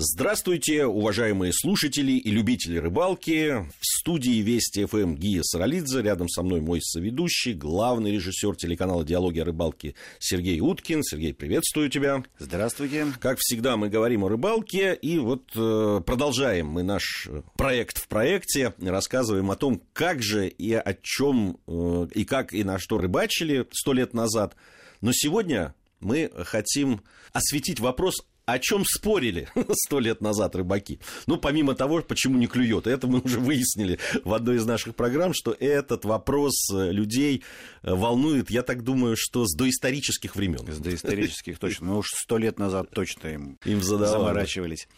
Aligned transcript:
Здравствуйте, 0.00 0.86
уважаемые 0.86 1.52
слушатели 1.52 2.12
и 2.12 2.30
любители 2.30 2.76
рыбалки. 2.76 3.68
В 3.80 3.84
студии 3.84 4.40
Вести 4.42 4.84
ФМ 4.84 5.16
Гия 5.16 5.42
Саралидзе. 5.42 6.02
Рядом 6.02 6.28
со 6.28 6.44
мной 6.44 6.60
мой 6.60 6.80
соведущий, 6.80 7.52
главный 7.52 8.12
режиссер 8.12 8.54
телеканала 8.54 9.04
«Диалоги 9.04 9.40
о 9.40 9.44
рыбалке» 9.44 9.96
Сергей 10.20 10.60
Уткин. 10.60 11.02
Сергей, 11.02 11.34
приветствую 11.34 11.90
тебя. 11.90 12.22
Здравствуйте. 12.38 13.06
Как 13.18 13.38
всегда, 13.40 13.76
мы 13.76 13.88
говорим 13.88 14.22
о 14.22 14.28
рыбалке. 14.28 14.94
И 14.94 15.18
вот 15.18 15.50
э, 15.56 16.00
продолжаем 16.06 16.68
мы 16.68 16.84
наш 16.84 17.28
проект 17.56 17.98
в 17.98 18.06
проекте. 18.06 18.74
Рассказываем 18.80 19.50
о 19.50 19.56
том, 19.56 19.82
как 19.94 20.22
же 20.22 20.46
и 20.46 20.74
о 20.74 20.94
чем, 21.02 21.58
э, 21.66 22.06
и 22.14 22.24
как 22.24 22.54
и 22.54 22.62
на 22.62 22.78
что 22.78 22.98
рыбачили 22.98 23.66
сто 23.72 23.92
лет 23.94 24.14
назад. 24.14 24.54
Но 25.00 25.10
сегодня 25.12 25.74
мы 25.98 26.30
хотим 26.44 27.02
осветить 27.32 27.80
вопрос 27.80 28.24
о 28.48 28.58
чем 28.58 28.82
спорили 28.86 29.46
сто 29.72 30.00
лет 30.00 30.22
назад 30.22 30.56
рыбаки. 30.56 31.00
Ну, 31.26 31.36
помимо 31.36 31.74
того, 31.74 32.00
почему 32.00 32.38
не 32.38 32.46
клюет. 32.46 32.86
Это 32.86 33.06
мы 33.06 33.20
уже 33.20 33.40
выяснили 33.40 33.98
в 34.24 34.32
одной 34.32 34.56
из 34.56 34.64
наших 34.64 34.94
программ, 34.94 35.34
что 35.34 35.54
этот 35.60 36.06
вопрос 36.06 36.54
э, 36.72 36.90
людей 36.90 37.42
э, 37.82 37.92
волнует, 37.92 38.50
я 38.50 38.62
так 38.62 38.84
думаю, 38.84 39.16
что 39.18 39.44
с 39.44 39.54
доисторических 39.54 40.34
времен. 40.34 40.66
С 40.66 40.78
доисторических, 40.78 41.58
точно. 41.60 41.88
Ну, 41.88 41.98
уж 41.98 42.06
сто 42.08 42.38
лет 42.38 42.58
назад 42.58 42.88
точно 42.90 43.28
им, 43.28 43.58
им 43.66 43.82
заморачивались. 43.82 44.88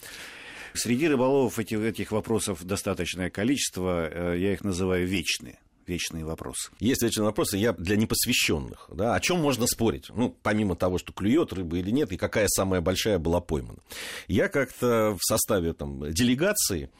Среди 0.73 1.09
рыболовов 1.09 1.59
этих, 1.59 1.81
этих 1.81 2.13
вопросов 2.13 2.63
достаточное 2.63 3.31
количество, 3.31 4.09
э, 4.09 4.39
я 4.39 4.53
их 4.53 4.63
называю 4.63 5.09
вечные 5.09 5.59
вечные 5.87 6.25
вопросы. 6.25 6.71
Есть 6.81 7.03
вечные 7.03 7.25
вопросы, 7.25 7.57
я 7.57 7.73
для 7.73 7.97
непосвященных. 7.97 8.89
Да, 8.93 9.15
о 9.15 9.21
чем 9.21 9.41
можно 9.41 9.67
спорить? 9.67 10.11
Ну, 10.15 10.35
помимо 10.43 10.77
того, 10.77 10.99
что 10.99 11.13
клюет 11.13 11.53
рыба 11.53 11.79
или 11.79 11.91
нет, 11.91 12.13
и 12.13 12.17
какая 12.17 12.49
самая 12.49 12.81
большая 12.81 13.19
была 13.19 13.41
поймана. 13.41 13.79
Я 14.29 14.49
как-то 14.49 15.17
в 15.19 15.25
составе 15.25 15.73
там, 15.73 16.13
делегации 16.13 16.91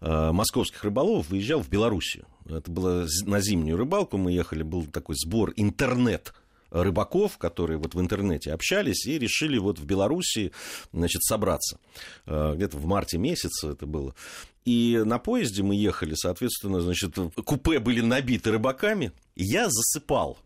э, 0.00 0.32
московских 0.32 0.84
рыболовов 0.84 1.28
выезжал 1.28 1.62
в 1.62 1.68
Белоруссию. 1.68 2.26
Это 2.48 2.70
было 2.70 3.06
на 3.24 3.40
зимнюю 3.40 3.76
рыбалку, 3.76 4.18
мы 4.18 4.32
ехали, 4.32 4.62
был 4.62 4.86
такой 4.86 5.16
сбор 5.16 5.52
интернет 5.56 6.32
рыбаков, 6.70 7.38
которые 7.38 7.78
вот 7.78 7.94
в 7.94 8.00
интернете 8.00 8.52
общались 8.52 9.06
и 9.06 9.18
решили 9.18 9.58
вот 9.58 9.78
в 9.78 9.84
Беларуси, 9.84 10.52
значит, 10.92 11.22
собраться. 11.22 11.78
Э, 12.26 12.54
где-то 12.54 12.76
в 12.76 12.86
марте 12.86 13.18
месяце 13.18 13.68
это 13.68 13.86
было. 13.86 14.14
И 14.66 15.00
на 15.04 15.20
поезде 15.20 15.62
мы 15.62 15.76
ехали, 15.76 16.14
соответственно, 16.14 16.80
значит, 16.80 17.14
купе 17.44 17.78
были 17.78 18.00
набиты 18.00 18.50
рыбаками. 18.50 19.12
Я 19.36 19.68
засыпал 19.70 20.38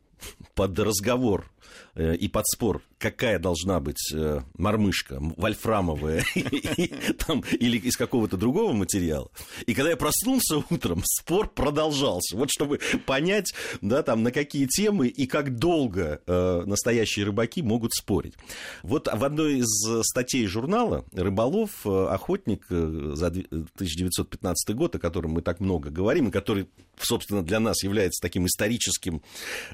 под 0.55 0.79
разговор 0.79 1.51
и 1.97 2.29
под 2.29 2.47
спор, 2.47 2.83
какая 3.01 3.39
должна 3.39 3.81
быть 3.81 4.13
э, 4.15 4.41
мормышка, 4.57 5.19
вольфрамовая 5.21 6.23
или 6.35 7.79
из 7.79 7.97
какого-то 7.97 8.37
другого 8.37 8.73
материала. 8.73 9.31
И 9.67 9.75
когда 9.75 9.91
я 9.91 9.97
проснулся 9.97 10.62
утром, 10.71 11.03
спор 11.05 11.49
продолжался. 11.49 12.37
Вот 12.37 12.51
чтобы 12.51 12.79
понять, 13.07 13.55
да, 13.81 14.03
там, 14.03 14.23
на 14.23 14.31
какие 14.31 14.67
темы 14.67 15.09
и 15.09 15.27
как 15.27 15.57
долго 15.57 16.21
э, 16.27 16.62
настоящие 16.67 17.25
рыбаки 17.25 17.62
могут 17.62 17.95
спорить. 17.95 18.34
Вот 18.83 19.09
в 19.12 19.25
одной 19.25 19.61
из 19.61 20.05
статей 20.07 20.47
журнала 20.47 21.07
«Рыболов», 21.12 21.87
охотник 21.87 22.67
за 22.69 23.27
1915 23.27 24.77
год, 24.77 24.97
о 24.97 24.99
котором 24.99 25.33
мы 25.33 25.43
так 25.43 25.61
много 25.61 25.91
говорим, 25.91 26.29
и 26.29 26.31
который, 26.31 26.69
собственно, 26.99 27.43
для 27.43 27.61
нас 27.61 27.83
является 27.83 28.21
таким 28.21 28.47
историческим 28.47 29.23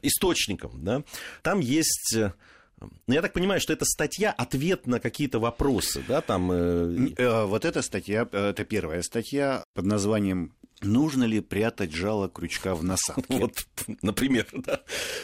источником, 0.03 0.85
да, 0.85 1.03
там 1.43 1.59
есть 1.59 1.86
есть 1.87 2.17
э, 2.17 2.33
ну, 2.81 3.15
я 3.15 3.23
так 3.23 3.33
понимаю, 3.33 3.61
что 3.61 3.73
это 3.73 3.85
статья 3.85 4.33
ответ 4.33 4.87
на 4.87 5.01
какие-то 5.01 5.39
вопросы, 5.39 6.05
да, 6.07 6.21
там. 6.21 6.53
Э... 6.53 7.13
э 7.17 7.45
вот 7.45 7.65
эта 7.65 7.83
статья, 7.83 8.29
э, 8.31 8.51
это 8.51 8.65
первая 8.65 9.03
статья 9.03 9.65
под 9.75 9.87
названием 9.87 10.53
Нужно 10.83 11.25
ли 11.25 11.41
прятать 11.41 11.93
жало 11.93 12.29
крючка 12.29 12.75
в 12.75 12.85
насадке? 12.85 13.25
Вот, 13.29 13.67
например, 14.03 14.47
да. 14.53 14.83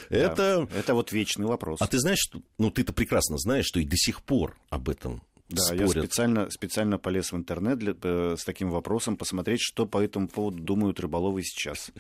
да. 0.09 0.17
Это... 0.17 0.69
это 0.75 0.95
вот 0.95 1.13
вечный 1.13 1.47
вопрос. 1.47 1.81
А 1.83 1.87
ты 1.87 1.99
знаешь, 1.99 2.21
что... 2.21 2.41
ну 2.59 2.71
ты-то 2.71 2.93
прекрасно 2.93 3.37
знаешь, 3.37 3.67
что 3.67 3.79
и 3.79 3.85
до 3.85 3.97
сих 3.97 4.23
пор 4.23 4.57
об 4.71 4.89
этом 4.89 5.23
да, 5.51 5.63
спорят. 5.63 5.95
я 5.95 6.03
специально, 6.03 6.51
специально 6.51 6.99
полез 6.99 7.33
в 7.33 7.37
интернет 7.37 7.79
для, 7.79 7.95
с 8.37 8.45
таким 8.45 8.71
вопросом, 8.71 9.19
посмотреть, 9.19 9.61
что 9.61 9.85
по 9.85 10.03
этому 10.03 10.29
поводу 10.29 10.59
думают 10.59 11.01
рыболовы 11.01 11.43
сейчас. 11.43 11.91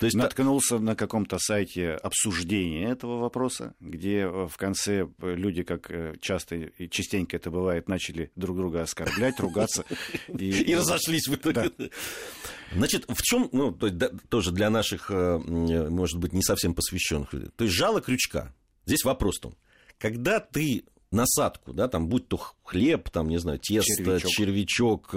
То 0.00 0.06
есть 0.06 0.16
наткнулся 0.16 0.78
на 0.78 0.96
каком-то 0.96 1.38
сайте 1.38 1.92
обсуждения 1.92 2.90
этого 2.90 3.18
вопроса, 3.18 3.74
где 3.80 4.20
э, 4.20 4.48
в 4.48 4.56
конце 4.56 5.08
э, 5.20 5.34
люди, 5.34 5.62
как 5.62 5.90
э, 5.90 6.14
часто 6.20 6.56
и 6.56 6.88
частенько 6.88 7.36
это 7.36 7.50
бывает, 7.50 7.88
начали 7.88 8.30
друг 8.36 8.56
друга 8.56 8.82
оскорблять, 8.82 9.38
ругаться. 9.40 9.84
И, 10.28 10.50
и 10.50 10.74
разошлись 10.74 11.28
в 11.28 11.34
итоге. 11.34 11.70
Да. 11.78 11.86
Значит, 12.72 13.04
в 13.08 13.22
чем, 13.22 13.48
ну, 13.52 13.72
то 13.72 13.88
да, 13.90 14.10
тоже 14.28 14.50
для 14.50 14.70
наших, 14.70 15.10
может 15.10 16.18
быть, 16.18 16.32
не 16.32 16.42
совсем 16.42 16.74
посвященных 16.74 17.32
людей. 17.32 17.50
То 17.56 17.64
есть 17.64 17.76
жало 17.76 18.00
крючка. 18.00 18.54
Здесь 18.86 19.04
вопрос 19.04 19.38
в 19.38 19.42
том, 19.42 19.56
когда 19.98 20.40
ты 20.40 20.84
насадку, 21.10 21.72
да, 21.72 21.88
там 21.88 22.08
будь 22.08 22.28
то 22.28 22.38
хлеб, 22.62 23.08
там, 23.10 23.28
не 23.28 23.38
знаю, 23.38 23.58
тесто, 23.58 24.20
червячок, 24.20 25.10
червячок 25.10 25.14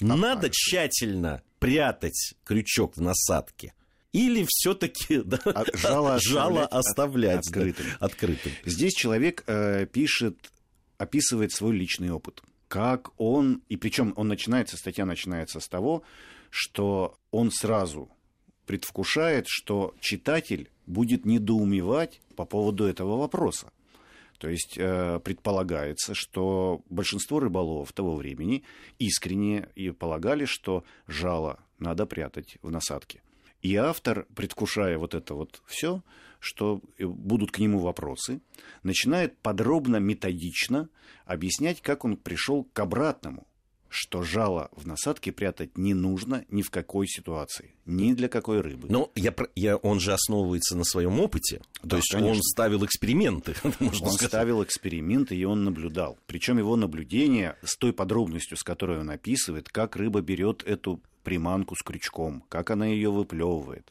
надо 0.00 0.50
тщательно 0.50 1.42
прятать 1.58 2.34
крючок 2.44 2.96
в 2.96 3.00
насадке? 3.00 3.74
Или 4.12 4.46
все-таки 4.48 5.22
да, 5.24 5.40
жало, 5.74 6.18
жало 6.20 6.66
оставлять 6.66 7.46
открытым. 7.46 7.86
Да, 8.00 8.06
открытым? 8.06 8.52
Здесь 8.64 8.94
человек 8.94 9.44
э, 9.46 9.86
пишет, 9.86 10.38
описывает 10.96 11.52
свой 11.52 11.76
личный 11.76 12.10
опыт. 12.10 12.42
Как 12.68 13.10
он, 13.20 13.62
и 13.68 13.76
причем 13.76 14.12
он 14.16 14.28
начинается, 14.28 14.76
статья 14.76 15.04
начинается 15.04 15.60
с 15.60 15.68
того, 15.68 16.02
что 16.50 17.18
он 17.30 17.50
сразу 17.50 18.10
предвкушает, 18.66 19.46
что 19.48 19.94
читатель 20.00 20.70
будет 20.86 21.24
недоумевать 21.24 22.20
по 22.34 22.44
поводу 22.44 22.84
этого 22.84 23.16
вопроса. 23.16 23.70
То 24.38 24.48
есть 24.48 24.76
э, 24.76 25.20
предполагается, 25.20 26.14
что 26.14 26.82
большинство 26.88 27.40
рыболовов 27.40 27.92
того 27.92 28.16
времени 28.16 28.64
искренне 28.98 29.68
и 29.74 29.90
полагали, 29.90 30.44
что 30.44 30.84
жало 31.06 31.58
надо 31.78 32.06
прятать 32.06 32.58
в 32.62 32.70
насадке. 32.70 33.22
И 33.62 33.74
автор, 33.76 34.26
предвкушая 34.34 34.98
вот 34.98 35.14
это 35.14 35.34
вот 35.34 35.62
все, 35.66 36.02
что 36.38 36.80
будут 36.98 37.50
к 37.50 37.58
нему 37.58 37.80
вопросы, 37.80 38.40
начинает 38.82 39.36
подробно, 39.38 39.96
методично 39.96 40.88
объяснять, 41.24 41.80
как 41.80 42.04
он 42.04 42.16
пришел 42.16 42.64
к 42.64 42.78
обратному 42.78 43.46
что 43.88 44.22
жало 44.22 44.70
в 44.72 44.86
насадке 44.86 45.32
прятать 45.32 45.78
не 45.78 45.94
нужно 45.94 46.44
ни 46.50 46.62
в 46.62 46.70
какой 46.70 47.06
ситуации, 47.06 47.74
ни 47.84 48.12
для 48.14 48.28
какой 48.28 48.60
рыбы. 48.60 48.88
Но 48.90 49.10
я, 49.14 49.34
я, 49.54 49.76
он 49.76 50.00
же 50.00 50.12
основывается 50.12 50.76
на 50.76 50.84
своем 50.84 51.20
опыте. 51.20 51.62
Да, 51.82 51.90
То 51.90 51.96
есть 51.96 52.10
конечно. 52.10 52.34
он 52.34 52.42
ставил 52.42 52.84
эксперименты. 52.84 53.54
Можно 53.80 54.06
он 54.06 54.12
сказать. 54.12 54.28
ставил 54.28 54.62
эксперименты, 54.62 55.36
и 55.36 55.44
он 55.44 55.64
наблюдал. 55.64 56.18
Причем 56.26 56.58
его 56.58 56.76
наблюдение 56.76 57.56
с 57.62 57.76
той 57.76 57.92
подробностью, 57.92 58.56
с 58.56 58.62
которой 58.62 59.00
он 59.00 59.10
описывает, 59.10 59.68
как 59.68 59.96
рыба 59.96 60.20
берет 60.20 60.62
эту 60.64 61.00
приманку 61.26 61.74
с 61.74 61.82
крючком, 61.82 62.44
как 62.48 62.70
она 62.70 62.86
ее 62.86 63.10
выплевывает, 63.10 63.90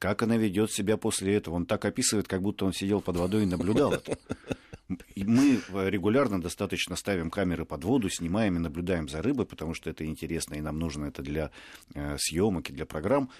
как 0.00 0.22
она 0.22 0.36
ведет 0.36 0.72
себя 0.72 0.96
после 0.96 1.36
этого. 1.36 1.54
Он 1.54 1.64
так 1.64 1.84
описывает, 1.84 2.26
как 2.26 2.42
будто 2.42 2.64
он 2.64 2.72
сидел 2.72 3.00
под 3.00 3.18
водой 3.18 3.44
и 3.44 3.46
наблюдал 3.46 3.92
это. 3.92 4.18
Мы 5.16 5.60
регулярно 5.72 6.40
достаточно 6.40 6.96
ставим 6.96 7.30
камеры 7.30 7.64
под 7.64 7.84
воду, 7.84 8.08
снимаем 8.08 8.56
и 8.56 8.60
наблюдаем 8.60 9.08
за 9.08 9.22
рыбой, 9.22 9.46
потому 9.46 9.74
что 9.74 9.90
это 9.90 10.04
интересно, 10.04 10.54
и 10.54 10.60
нам 10.60 10.78
нужно 10.78 11.06
это 11.06 11.22
для 11.22 11.50
э, 11.94 12.16
съемок 12.18 12.70
и 12.70 12.72
для 12.72 12.86
программ. 12.86 13.30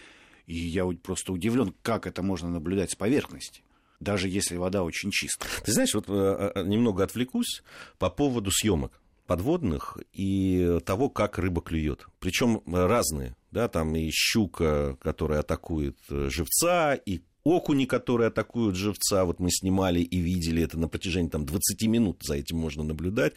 И 0.46 0.54
я 0.54 0.86
просто 0.86 1.32
удивлен, 1.32 1.74
как 1.82 2.06
это 2.06 2.22
можно 2.22 2.48
наблюдать 2.50 2.92
с 2.92 2.96
поверхности 2.96 3.62
даже 4.00 4.28
если 4.28 4.56
вода 4.56 4.82
очень 4.82 5.12
чистая. 5.12 5.48
Ты 5.64 5.70
знаешь, 5.70 5.94
вот 5.94 6.06
э, 6.08 6.52
э, 6.56 6.62
немного 6.64 7.04
отвлекусь 7.04 7.62
по 7.98 8.10
поводу 8.10 8.50
съемок 8.50 9.00
подводных 9.28 9.96
и 10.12 10.80
того, 10.84 11.08
как 11.08 11.38
рыба 11.38 11.62
клюет. 11.62 12.06
Причем 12.18 12.62
разные, 12.66 13.36
да, 13.52 13.68
там 13.68 13.94
и 13.94 14.10
щука, 14.10 14.96
которая 15.00 15.40
атакует 15.40 15.96
живца, 16.08 16.94
и 16.94 17.22
окуни, 17.44 17.86
которые 17.86 18.28
атакуют 18.28 18.76
живца, 18.76 19.24
вот 19.24 19.40
мы 19.40 19.50
снимали 19.50 20.00
и 20.00 20.18
видели 20.18 20.62
это 20.62 20.78
на 20.78 20.88
протяжении 20.88 21.28
там, 21.28 21.44
20 21.44 21.82
минут, 21.82 22.18
за 22.22 22.34
этим 22.34 22.58
можно 22.58 22.84
наблюдать, 22.84 23.34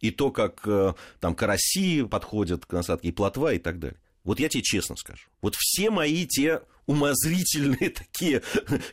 и 0.00 0.10
то, 0.10 0.30
как 0.30 0.62
э, 0.66 0.94
там 1.20 1.34
караси 1.34 2.04
подходят 2.04 2.66
к 2.66 2.72
насадке, 2.72 3.08
и 3.08 3.12
плотва, 3.12 3.54
и 3.54 3.58
так 3.58 3.78
далее. 3.78 3.98
Вот 4.24 4.40
я 4.40 4.48
тебе 4.48 4.62
честно 4.62 4.96
скажу, 4.96 5.28
вот 5.40 5.54
все 5.56 5.90
мои 5.90 6.26
те 6.26 6.62
умозрительные 6.86 7.90
такие, 7.94 8.42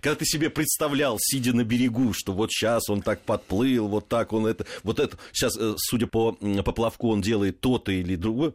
когда 0.02 0.16
ты 0.16 0.26
себе 0.26 0.50
представлял, 0.50 1.18
сидя 1.20 1.54
на 1.54 1.64
берегу, 1.64 2.14
что 2.14 2.34
вот 2.34 2.52
сейчас 2.52 2.90
он 2.90 3.02
так 3.02 3.22
подплыл, 3.22 3.88
вот 3.88 4.08
так 4.10 4.34
он 4.34 4.46
это, 4.46 4.66
вот 4.84 5.00
это, 5.00 5.18
сейчас, 5.32 5.58
э, 5.58 5.76
судя 5.78 6.08
по 6.08 6.34
поплавку, 6.64 7.10
он 7.10 7.22
делает 7.22 7.60
то-то 7.62 7.92
или 7.92 8.16
другое, 8.16 8.54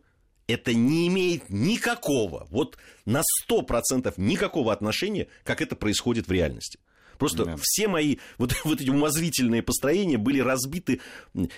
это 0.48 0.74
не 0.74 1.06
имеет 1.08 1.48
никакого, 1.50 2.48
вот 2.50 2.76
на 3.04 3.22
100% 3.48 4.14
никакого 4.16 4.72
отношения, 4.72 5.28
как 5.44 5.60
это 5.60 5.76
происходит 5.76 6.26
в 6.26 6.32
реальности. 6.32 6.80
Просто 7.18 7.44
Да. 7.44 7.56
все 7.60 7.88
мои 7.88 8.18
вот, 8.38 8.54
вот 8.64 8.80
эти 8.80 8.90
умозрительные 8.90 9.62
построения 9.62 10.18
были 10.18 10.38
разбиты. 10.38 11.00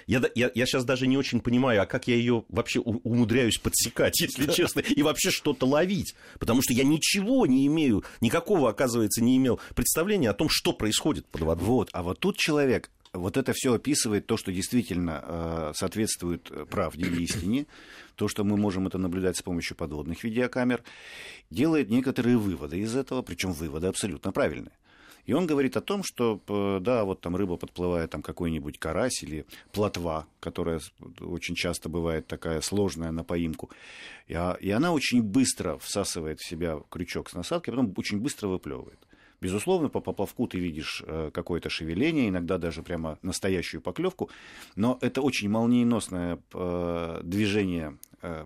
Я, 0.06 0.22
я, 0.34 0.50
я 0.54 0.66
сейчас 0.66 0.84
даже 0.84 1.06
не 1.06 1.16
очень 1.18 1.40
понимаю, 1.40 1.82
а 1.82 1.86
как 1.86 2.08
я 2.08 2.16
ее 2.16 2.44
вообще 2.48 2.80
умудряюсь 2.80 3.58
подсекать, 3.58 4.18
если 4.20 4.50
честно, 4.50 4.80
и 4.80 5.02
вообще 5.02 5.30
что-то 5.30 5.66
ловить. 5.66 6.14
Потому 6.38 6.62
что 6.62 6.72
я 6.72 6.82
ничего 6.82 7.46
не 7.46 7.66
имею, 7.66 8.04
никакого, 8.20 8.70
оказывается, 8.70 9.22
не 9.22 9.36
имел 9.36 9.60
представления 9.74 10.30
о 10.30 10.34
том, 10.34 10.48
что 10.50 10.72
происходит 10.72 11.26
под 11.26 11.42
водой. 11.42 11.64
Вот, 11.66 11.90
а 11.92 12.02
вот 12.02 12.18
тут 12.20 12.38
человек, 12.38 12.90
вот 13.12 13.36
это 13.36 13.52
все 13.54 13.74
описывает 13.74 14.26
то, 14.26 14.36
что 14.36 14.52
действительно 14.52 15.22
э, 15.24 15.72
соответствует 15.74 16.50
э, 16.50 16.64
правде 16.64 17.06
и 17.06 17.24
истине, 17.24 17.66
то, 18.14 18.28
что 18.28 18.44
мы 18.44 18.56
можем 18.56 18.86
это 18.86 18.98
наблюдать 18.98 19.36
с 19.36 19.42
помощью 19.42 19.76
подводных 19.76 20.22
видеокамер, 20.22 20.82
делает 21.50 21.90
некоторые 21.90 22.36
выводы 22.38 22.78
из 22.78 22.94
этого, 22.94 23.22
причем 23.22 23.52
выводы 23.52 23.88
абсолютно 23.88 24.32
правильные. 24.32 24.72
И 25.26 25.32
он 25.32 25.46
говорит 25.46 25.76
о 25.76 25.80
том, 25.80 26.02
что, 26.02 26.40
э, 26.48 26.78
да, 26.80 27.04
вот 27.04 27.20
там 27.20 27.36
рыба 27.36 27.56
подплывает, 27.56 28.10
там 28.10 28.22
какой-нибудь 28.22 28.78
карась 28.78 29.22
или 29.22 29.44
плотва, 29.72 30.26
которая 30.38 30.80
очень 31.20 31.54
часто 31.54 31.88
бывает 31.88 32.26
такая 32.26 32.60
сложная 32.60 33.10
на 33.10 33.24
поимку, 33.24 33.70
и, 34.28 34.34
а- 34.34 34.56
и 34.60 34.70
она 34.70 34.92
очень 34.92 35.22
быстро 35.22 35.78
всасывает 35.78 36.38
в 36.40 36.48
себя 36.48 36.78
крючок 36.90 37.28
с 37.28 37.34
насадкой, 37.34 37.74
а 37.74 37.76
потом 37.76 37.94
очень 37.96 38.18
быстро 38.20 38.48
выплевывает. 38.48 38.98
Безусловно, 39.40 39.88
по 39.88 40.00
поплавку 40.00 40.46
ты 40.46 40.58
видишь 40.58 41.02
э, 41.06 41.30
какое-то 41.32 41.70
шевеление, 41.70 42.28
иногда 42.28 42.58
даже 42.58 42.82
прямо 42.82 43.18
настоящую 43.22 43.80
поклевку, 43.80 44.30
но 44.76 44.98
это 45.00 45.22
очень 45.22 45.48
молниеносное 45.48 46.38
э, 46.52 47.20
движение 47.24 47.98
э, 48.20 48.44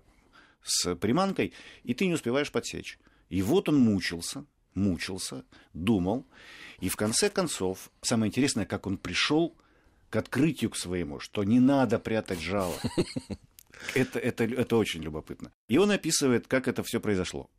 с 0.63 0.95
приманкой, 0.95 1.53
и 1.83 1.93
ты 1.93 2.07
не 2.07 2.13
успеваешь 2.13 2.51
подсечь. 2.51 2.97
И 3.29 3.41
вот 3.41 3.67
он 3.67 3.77
мучился, 3.77 4.45
мучился, 4.73 5.43
думал, 5.73 6.25
и 6.79 6.87
в 6.87 6.95
конце 6.95 7.29
концов, 7.29 7.91
самое 8.01 8.29
интересное, 8.29 8.65
как 8.65 8.87
он 8.87 8.97
пришел 8.97 9.53
к 10.09 10.15
открытию 10.15 10.69
к 10.69 10.77
своему, 10.77 11.19
что 11.19 11.43
не 11.43 11.59
надо 11.59 11.99
прятать 11.99 12.39
жало. 12.39 12.75
Это, 13.93 14.19
это, 14.19 14.45
это 14.45 14.77
очень 14.77 15.03
любопытно. 15.03 15.51
И 15.67 15.77
он 15.77 15.91
описывает, 15.91 16.47
как 16.47 16.69
это 16.69 16.81
все 16.81 17.01
произошло. 17.01 17.49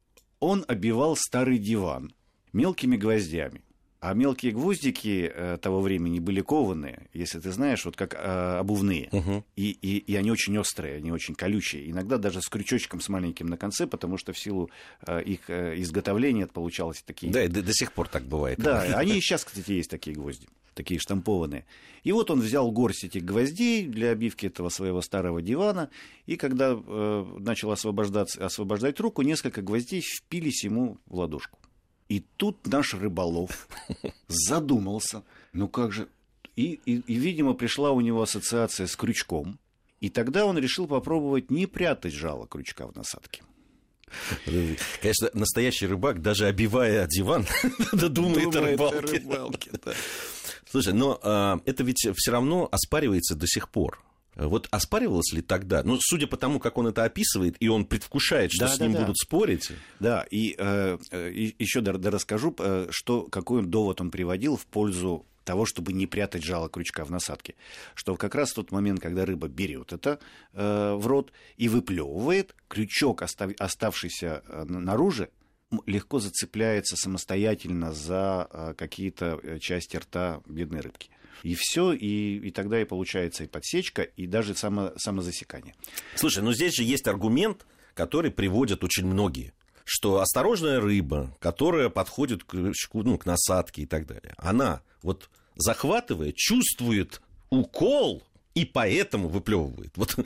Он 0.40 0.64
обивал 0.66 1.14
старый 1.14 1.58
диван 1.58 2.14
мелкими 2.56 2.96
гвоздями. 2.96 3.60
А 3.98 4.14
мелкие 4.14 4.52
гвоздики 4.52 5.32
э, 5.34 5.58
того 5.60 5.80
времени 5.80 6.20
были 6.20 6.40
кованые, 6.40 7.08
если 7.14 7.40
ты 7.40 7.50
знаешь, 7.50 7.84
вот 7.84 7.96
как 7.96 8.14
э, 8.14 8.58
обувные. 8.58 9.08
Мгм. 9.10 9.42
И, 9.56 9.70
и, 9.70 9.96
и 9.98 10.14
они 10.16 10.30
очень 10.30 10.56
острые, 10.58 10.96
они 10.96 11.10
очень 11.10 11.34
колючие. 11.34 11.90
Иногда 11.90 12.18
даже 12.18 12.40
с 12.40 12.48
крючочком 12.48 13.00
с 13.00 13.08
маленьким 13.08 13.46
на 13.48 13.56
конце, 13.56 13.86
потому 13.86 14.16
что 14.18 14.32
в 14.32 14.38
силу 14.38 14.70
э, 15.06 15.22
их 15.22 15.48
э, 15.48 15.80
изготовления 15.80 16.46
получалось 16.46 17.02
такие 17.04 17.32
Да, 17.32 17.42
и 17.42 17.48
до, 17.48 17.62
до 17.62 17.72
сих 17.72 17.92
пор 17.92 18.06
так 18.08 18.24
бывает. 18.24 18.58
да, 18.58 18.82
они 18.82 19.16
и 19.16 19.20
сейчас, 19.20 19.44
кстати, 19.44 19.72
есть 19.72 19.90
такие 19.90 20.14
гвозди, 20.14 20.46
такие 20.74 21.00
штампованные. 21.00 21.64
И 22.04 22.12
вот 22.12 22.30
он 22.30 22.40
взял 22.40 22.70
горсть 22.70 23.04
этих 23.04 23.24
гвоздей 23.24 23.86
для 23.86 24.10
обивки 24.10 24.46
этого 24.46 24.68
своего 24.68 25.00
старого 25.00 25.42
дивана, 25.42 25.88
и 26.26 26.36
когда 26.36 26.78
э, 26.78 27.24
начал 27.40 27.72
освобождаться, 27.72 28.44
освобождать 28.44 29.00
руку, 29.00 29.22
несколько 29.22 29.62
гвоздей 29.62 30.02
впились 30.02 30.62
ему 30.64 30.98
в 31.06 31.16
ладошку. 31.16 31.58
И 32.08 32.24
тут 32.36 32.66
наш 32.66 32.94
рыболов 32.94 33.68
задумался, 34.28 35.22
ну 35.52 35.68
как 35.68 35.92
же... 35.92 36.08
И, 36.54 36.80
и, 36.86 37.02
и, 37.06 37.14
видимо, 37.14 37.52
пришла 37.52 37.90
у 37.90 38.00
него 38.00 38.22
ассоциация 38.22 38.86
с 38.86 38.96
крючком, 38.96 39.58
и 40.00 40.08
тогда 40.08 40.46
он 40.46 40.56
решил 40.56 40.86
попробовать 40.86 41.50
не 41.50 41.66
прятать 41.66 42.14
жало 42.14 42.46
крючка 42.46 42.86
в 42.86 42.96
насадке. 42.96 43.42
Конечно, 45.02 45.30
настоящий 45.34 45.86
рыбак, 45.86 46.22
даже 46.22 46.46
обивая 46.46 47.06
диван, 47.06 47.46
думает 47.92 48.54
о 48.54 48.60
рыбалке. 48.62 49.18
рыбалке, 49.18 49.70
да. 49.84 49.92
Слушай, 50.70 50.94
но 50.94 51.18
а, 51.22 51.60
это 51.64 51.82
ведь 51.82 52.08
все 52.14 52.30
равно 52.30 52.68
оспаривается 52.70 53.34
до 53.34 53.46
сих 53.46 53.68
пор. 53.68 54.00
Вот 54.36 54.68
оспаривалось 54.70 55.32
ли 55.32 55.40
тогда? 55.42 55.82
Ну, 55.82 55.98
судя 56.00 56.26
по 56.26 56.36
тому, 56.36 56.60
как 56.60 56.76
он 56.78 56.86
это 56.86 57.04
описывает, 57.04 57.56
и 57.58 57.68
он 57.68 57.86
предвкушает, 57.86 58.52
что 58.52 58.66
Да, 58.66 58.74
с 58.74 58.78
да, 58.78 58.84
ним 58.84 58.92
да. 58.94 59.00
будут 59.00 59.16
спорить. 59.18 59.72
Да, 59.98 60.26
и, 60.30 60.54
э, 60.58 60.98
еще 61.58 61.80
расскажу, 61.80 62.54
э, 62.58 62.88
что, 62.90 63.22
какой 63.24 63.64
довод 63.64 64.00
он 64.00 64.10
приводил 64.10 64.56
в 64.56 64.66
пользу 64.66 65.24
того, 65.44 65.64
чтобы 65.64 65.92
не 65.92 66.06
прятать 66.06 66.42
жало 66.44 66.68
крючка 66.68 67.04
в 67.04 67.10
насадке. 67.10 67.54
Что 67.94 68.16
как 68.16 68.34
раз 68.34 68.50
в 68.50 68.54
тот 68.56 68.72
момент, 68.72 69.00
когда 69.00 69.24
рыба 69.24 69.48
берет 69.48 69.92
это 69.92 70.18
э, 70.52 70.94
в 70.94 71.06
рот 71.06 71.32
и 71.56 71.68
выплевывает, 71.68 72.54
крючок, 72.68 73.22
остав- 73.22 73.54
оставшийся 73.58 74.42
э, 74.48 74.64
на- 74.64 74.80
наружу, 74.80 75.28
легко 75.86 76.18
зацепляется 76.18 76.96
самостоятельно 76.96 77.92
за 77.92 78.48
э, 78.52 78.74
какие-то 78.76 79.40
части 79.60 79.96
рта 79.96 80.42
бедной 80.46 80.80
рыбки. 80.80 81.10
И 81.42 81.54
все, 81.58 81.92
и, 81.92 82.38
и 82.38 82.50
тогда 82.50 82.80
и 82.80 82.84
получается 82.84 83.44
и 83.44 83.46
подсечка, 83.46 84.02
и 84.02 84.26
даже 84.26 84.54
само, 84.54 84.92
самозасекание. 84.96 85.74
Слушай, 86.14 86.42
ну 86.42 86.52
здесь 86.52 86.74
же 86.74 86.82
есть 86.82 87.06
аргумент, 87.08 87.66
который 87.94 88.30
приводят 88.30 88.82
очень 88.84 89.06
многие. 89.06 89.52
Что 89.84 90.18
осторожная 90.20 90.80
рыба, 90.80 91.36
которая 91.40 91.90
подходит 91.90 92.42
к, 92.42 92.54
ну, 92.94 93.18
к 93.18 93.26
насадке 93.26 93.82
и 93.82 93.86
так 93.86 94.06
далее, 94.06 94.34
она 94.38 94.82
вот 95.02 95.30
захватывая, 95.54 96.32
чувствует 96.34 97.20
укол 97.50 98.22
и 98.54 98.64
поэтому 98.64 99.28
выплевывает. 99.28 99.92
Вот 99.96 100.16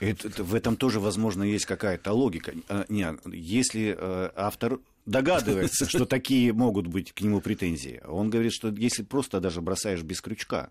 Это- 0.00 0.28
это- 0.28 0.44
в 0.44 0.54
этом 0.54 0.76
тоже, 0.76 1.00
возможно, 1.00 1.42
есть 1.42 1.66
какая-то 1.66 2.12
логика. 2.12 2.52
А, 2.68 2.84
Не, 2.88 3.18
если 3.34 3.96
э, 3.98 4.30
автор 4.36 4.78
догадывается, 5.08 5.86
что 5.88 6.04
такие 6.04 6.52
могут 6.52 6.86
быть 6.86 7.12
к 7.12 7.20
нему 7.22 7.40
претензии, 7.40 8.00
он 8.06 8.30
говорит, 8.30 8.52
что 8.52 8.68
если 8.68 9.02
просто 9.02 9.40
даже 9.40 9.60
бросаешь 9.60 10.02
без 10.02 10.20
крючка, 10.20 10.70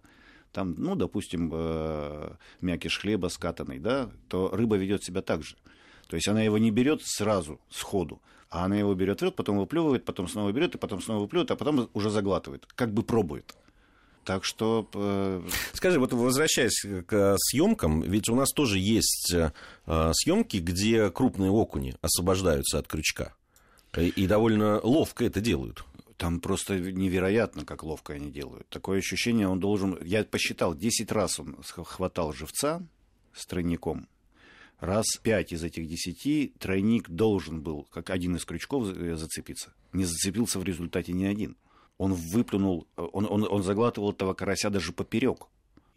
там, 0.53 0.75
ну, 0.77 0.95
допустим, 0.95 1.51
э, 1.53 2.31
мякиш 2.61 2.99
хлеба 2.99 3.27
скатанный, 3.27 3.79
да, 3.79 4.09
то 4.29 4.49
рыба 4.49 4.77
ведет 4.77 5.03
себя 5.03 5.21
так 5.21 5.43
же. 5.43 5.55
То 6.07 6.15
есть 6.15 6.27
она 6.27 6.41
его 6.41 6.57
не 6.57 6.71
берет 6.71 7.01
сразу, 7.03 7.59
сходу, 7.69 8.21
а 8.49 8.63
она 8.65 8.77
его 8.77 8.93
берет 8.93 9.19
в 9.19 9.23
рот, 9.23 9.35
потом 9.35 9.57
выплевывает, 9.57 10.05
потом 10.05 10.27
снова 10.27 10.51
берет, 10.51 10.75
и 10.75 10.77
потом 10.77 11.01
снова 11.01 11.21
выплевывает, 11.21 11.51
а 11.51 11.55
потом 11.57 11.89
уже 11.93 12.09
заглатывает, 12.09 12.65
как 12.75 12.93
бы 12.93 13.03
пробует. 13.03 13.55
Так 14.23 14.43
что 14.43 14.89
э, 14.93 15.47
Скажи, 15.73 15.99
вот 15.99 16.13
возвращаясь 16.13 16.85
к 17.07 17.35
съемкам, 17.39 18.01
ведь 18.01 18.29
у 18.29 18.35
нас 18.35 18.51
тоже 18.51 18.77
есть 18.77 19.33
съемки, 19.85 20.57
где 20.57 21.11
крупные 21.11 21.49
окуни 21.49 21.95
освобождаются 22.01 22.77
от 22.79 22.87
крючка. 22.87 23.36
И, 23.97 24.27
довольно 24.27 24.79
ловко 24.81 25.25
это 25.25 25.41
делают. 25.41 25.83
Там 26.17 26.39
просто 26.39 26.79
невероятно, 26.79 27.65
как 27.65 27.83
ловко 27.83 28.13
они 28.13 28.31
делают. 28.31 28.67
Такое 28.69 28.99
ощущение, 28.99 29.47
он 29.47 29.59
должен... 29.59 29.97
Я 30.03 30.23
посчитал, 30.23 30.75
10 30.75 31.11
раз 31.11 31.39
он 31.39 31.57
хватал 31.63 32.33
живца 32.33 32.81
с 33.33 33.45
тройником. 33.45 34.07
Раз 34.79 35.05
пять 35.21 35.51
из 35.51 35.63
этих 35.63 35.87
десяти 35.87 36.53
тройник 36.59 37.09
должен 37.09 37.61
был, 37.61 37.87
как 37.91 38.11
один 38.11 38.35
из 38.35 38.45
крючков, 38.45 38.87
э, 38.95 39.15
зацепиться. 39.15 39.73
Не 39.91 40.05
зацепился 40.05 40.59
в 40.59 40.63
результате 40.63 41.13
ни 41.13 41.25
один. 41.25 41.57
Он 41.97 42.13
выплюнул, 42.13 42.87
э, 42.95 43.01
он, 43.13 43.25
он, 43.27 43.47
он 43.49 43.63
заглатывал 43.63 44.11
этого 44.11 44.35
карася 44.35 44.69
даже 44.69 44.93
поперек. 44.93 45.47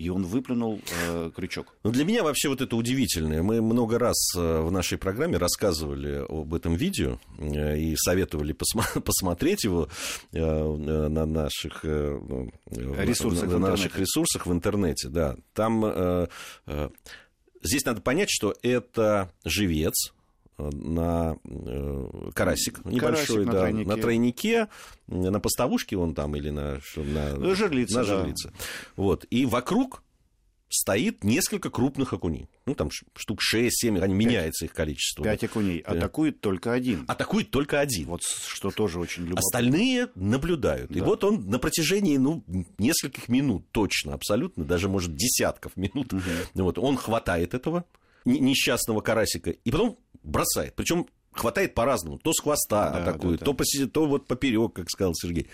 И 0.00 0.09
он 0.09 0.25
выплюнул 0.25 0.80
э, 1.09 1.30
крючок. 1.37 1.76
Но 1.85 1.90
для 1.90 2.07
меня 2.07 2.23
вообще 2.23 2.49
вот 2.49 2.62
это 2.62 2.75
удивительное. 2.75 3.42
Мы 3.42 3.61
много 3.61 3.99
раз 3.99 4.16
э, 4.35 4.61
в 4.62 4.73
нашей 4.73 4.97
программе 4.97 5.37
рассказывали 5.37 6.25
об 6.26 6.54
этом 6.54 6.75
видео 6.75 7.19
э, 7.38 7.78
и 7.78 7.97
советовали 7.97 8.54
посма- 8.54 9.00
посмотреть 9.04 9.64
его 9.64 9.88
э, 10.33 10.38
на 10.38 11.26
наших, 11.26 11.85
ну, 11.85 12.50
Ресурсах 12.71 13.50
на 13.50 13.57
в 13.57 13.61
наших 13.61 13.87
интернете. 13.88 14.00
ресурсах 14.00 14.47
в 14.47 14.52
интернете. 14.52 15.09
Да. 15.11 15.37
Там 15.52 15.85
э, 15.85 16.28
э, 16.66 16.88
здесь 17.62 17.85
надо 17.85 18.00
понять, 18.00 18.30
что 18.30 18.54
это 18.62 19.30
живец 19.45 20.14
на 20.73 21.37
э, 21.45 22.31
карасик 22.35 22.85
небольшой, 22.85 23.45
на 23.47 23.52
да, 23.52 23.59
тройнике. 23.61 23.88
на 23.88 23.97
тройнике, 23.97 24.69
на 25.07 25.40
поставушке 25.40 25.97
он 25.97 26.14
там 26.14 26.37
или 26.37 26.50
на, 26.50 26.81
на, 26.97 27.37
Ну, 27.37 27.55
жерлица, 27.55 28.00
на 28.00 28.05
да. 28.05 28.17
жерлице. 28.17 28.52
Вот. 28.97 29.26
И 29.31 29.47
вокруг 29.47 30.02
стоит 30.71 31.25
несколько 31.25 31.69
крупных 31.69 32.12
окуней. 32.12 32.49
Ну, 32.64 32.75
там 32.75 32.90
штук 33.17 33.40
6-7, 33.43 34.00
они 34.00 34.14
меняется 34.14 34.64
их 34.67 34.73
количество. 34.73 35.25
Пять 35.25 35.43
окуней. 35.43 35.83
Да. 35.83 35.93
Атакует 35.93 36.40
только 36.40 36.73
один. 36.73 37.05
Атакует 37.09 37.50
только 37.50 37.81
один. 37.81 38.07
Вот 38.07 38.23
что 38.23 38.71
тоже 38.71 39.00
очень 39.00 39.25
любопытно. 39.25 39.40
Остальные 39.40 40.09
наблюдают. 40.14 40.93
И 40.93 41.00
Да. 41.00 41.05
вот 41.07 41.25
он 41.25 41.49
на 41.49 41.59
протяжении 41.59 42.17
ну, 42.17 42.45
нескольких 42.79 43.29
минут 43.29 43.67
точно, 43.73 44.14
абсолютно, 44.14 44.64
даже, 44.64 44.88
может, 44.88 45.17
десятков 45.17 45.76
минут, 45.76 46.12
ну, 46.55 46.64
вот, 46.64 46.79
он 46.79 46.97
хватает 46.97 47.52
этого 47.55 47.85
несчастного 48.25 49.00
карасика 49.00 49.50
и 49.50 49.71
потом 49.71 49.99
бросает. 50.23 50.75
Причем 50.77 51.07
хватает 51.33 51.75
по-разному. 51.75 52.19
То 52.19 52.33
с 52.33 52.41
хвоста 52.41 52.91
Да, 52.91 53.03
атакует, 53.03 53.41
да, 53.41 53.47
да. 53.47 53.53
то, 53.53 53.53
поси- 53.53 53.87
то 53.87 54.07
вот 54.07 54.27
поперек, 54.27 54.73
как 54.75 54.91
сказал 54.91 55.15
Сергей. 55.15 55.47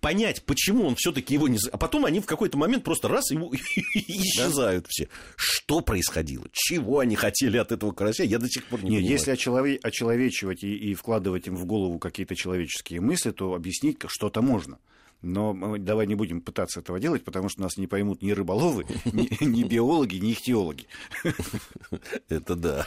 Понять, 0.00 0.44
почему 0.44 0.86
он 0.86 0.96
все-таки 0.96 1.32
его 1.32 1.48
не... 1.48 1.56
А 1.72 1.78
потом 1.78 2.04
они 2.04 2.20
в 2.20 2.26
какой-то 2.26 2.58
момент 2.58 2.84
просто 2.84 3.08
раз 3.08 3.30
его 3.30 3.50
исчезают 3.94 4.86
все. 4.88 5.08
Что 5.36 5.80
происходило? 5.80 6.46
Чего 6.52 6.98
они 6.98 7.16
хотели 7.16 7.56
от 7.56 7.72
этого 7.72 7.92
карася? 7.92 8.24
Я 8.24 8.38
до 8.38 8.48
сих 8.48 8.64
пор 8.66 8.82
не 8.84 8.90
Нет, 8.90 8.98
понимаю. 9.00 9.12
если 9.12 9.32
очелове- 9.32 9.78
очеловечивать 9.82 10.62
и, 10.62 10.74
и 10.74 10.94
вкладывать 10.94 11.46
им 11.46 11.56
в 11.56 11.64
голову 11.64 11.98
какие-то 11.98 12.34
человеческие 12.36 13.00
мысли, 13.00 13.30
то 13.30 13.54
объяснить 13.54 13.98
что-то 14.08 14.42
можно. 14.42 14.78
Но 15.24 15.78
давай 15.78 16.06
не 16.06 16.14
будем 16.14 16.40
пытаться 16.40 16.80
этого 16.80 17.00
делать, 17.00 17.24
потому 17.24 17.48
что 17.48 17.62
нас 17.62 17.76
не 17.76 17.86
поймут 17.86 18.22
ни 18.22 18.30
рыболовы, 18.32 18.86
ни, 19.06 19.44
ни 19.44 19.64
биологи, 19.64 20.16
ни 20.16 20.32
ихтиологи. 20.32 20.86
Это 22.28 22.54
да. 22.54 22.86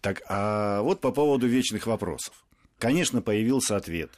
Так, 0.00 0.22
а 0.28 0.82
вот 0.82 1.00
по 1.00 1.12
поводу 1.12 1.46
вечных 1.46 1.86
вопросов. 1.86 2.44
Конечно, 2.78 3.22
появился 3.22 3.76
ответ 3.76 4.10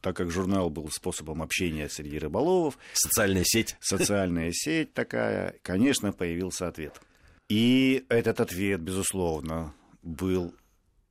так 0.00 0.18
как 0.18 0.30
журнал 0.30 0.68
был 0.68 0.90
способом 0.90 1.40
общения 1.40 1.88
среди 1.88 2.18
рыболовов. 2.18 2.76
Социальная 2.92 3.42
сеть. 3.42 3.74
Социальная 3.80 4.50
сеть 4.52 4.92
такая. 4.92 5.54
Конечно, 5.62 6.12
появился 6.12 6.68
ответ. 6.68 7.00
И 7.48 8.04
этот 8.10 8.38
ответ, 8.40 8.82
безусловно, 8.82 9.72
был 10.02 10.54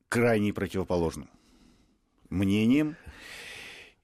крайне 0.09 0.53
противоположным 0.53 1.27
мнением. 2.29 2.95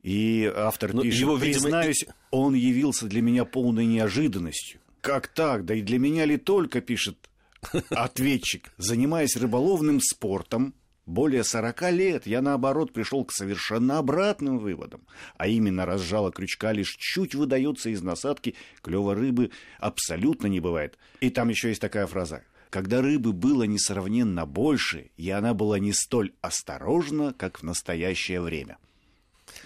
И 0.01 0.51
автор 0.55 0.93
Но 0.93 1.01
пишет, 1.01 1.19
его, 1.19 1.35
видимо... 1.35 1.63
признаюсь, 1.63 2.05
он 2.31 2.53
явился 2.53 3.07
для 3.07 3.21
меня 3.21 3.45
полной 3.45 3.85
неожиданностью. 3.85 4.79
Как 5.01 5.27
так? 5.27 5.65
Да 5.65 5.73
и 5.73 5.81
для 5.81 5.99
меня 5.99 6.25
ли 6.25 6.37
только, 6.37 6.81
пишет 6.81 7.29
ответчик, 7.89 8.71
занимаясь 8.77 9.35
рыболовным 9.35 9.99
спортом, 9.99 10.73
более 11.05 11.43
40 11.43 11.91
лет 11.91 12.27
я, 12.27 12.41
наоборот, 12.41 12.93
пришел 12.93 13.25
к 13.25 13.31
совершенно 13.31 13.97
обратным 13.97 14.59
выводам. 14.59 15.01
А 15.37 15.47
именно, 15.47 15.85
разжала 15.85 16.31
крючка 16.31 16.71
лишь 16.71 16.95
чуть 16.97 17.33
выдается 17.33 17.89
из 17.89 18.01
насадки, 18.01 18.55
клёва 18.81 19.15
рыбы 19.15 19.51
абсолютно 19.79 20.47
не 20.47 20.59
бывает. 20.59 20.97
И 21.19 21.31
там 21.31 21.49
еще 21.49 21.69
есть 21.69 21.81
такая 21.81 22.05
фраза. 22.05 22.43
Когда 22.69 23.01
рыбы 23.01 23.33
было 23.33 23.63
несравненно 23.63 24.45
больше, 24.45 25.09
и 25.17 25.31
она 25.31 25.55
была 25.55 25.79
не 25.79 25.93
столь 25.93 26.33
осторожна, 26.41 27.33
как 27.33 27.59
в 27.59 27.63
настоящее 27.63 28.41
время– 28.41 28.77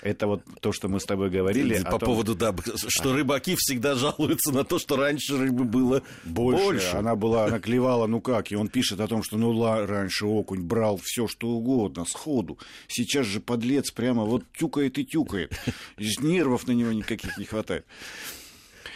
это 0.04 0.28
вот 0.28 0.44
то, 0.60 0.72
что 0.72 0.90
мы 0.90 1.00
с 1.00 1.06
тобой 1.06 1.30
говорили. 1.30 1.82
По 1.84 1.98
том... 1.98 2.00
поводу, 2.00 2.36
да, 2.36 2.54
что 2.88 3.14
рыбаки 3.14 3.56
всегда 3.58 3.96
жалуются 3.96 4.52
на 4.52 4.64
то, 4.66 4.78
что 4.78 4.98
раньше 4.98 5.38
рыбы 5.38 5.64
было 5.64 6.04
больше. 6.26 6.64
больше. 6.64 6.96
Она 6.98 7.16
была, 7.16 7.46
она 7.46 7.60
клевала, 7.60 8.06
ну 8.06 8.20
как, 8.20 8.52
и 8.52 8.56
он 8.56 8.68
пишет 8.68 9.00
о 9.00 9.08
том, 9.08 9.24
что 9.24 9.38
ну 9.38 9.54
раньше 9.86 10.26
окунь 10.26 10.62
брал 10.62 11.00
все 11.02 11.28
что 11.28 11.48
угодно, 11.48 12.06
сходу. 12.06 12.60
Сейчас 12.88 13.26
же 13.26 13.40
подлец 13.40 13.92
прямо 13.92 14.24
вот 14.24 14.44
тюкает 14.58 14.98
и 14.98 15.06
тюкает. 15.06 15.58
Нервов 15.98 16.68
на 16.68 16.74
него 16.74 16.92
никаких 16.92 17.38
не 17.38 17.46
хватает. 17.46 17.86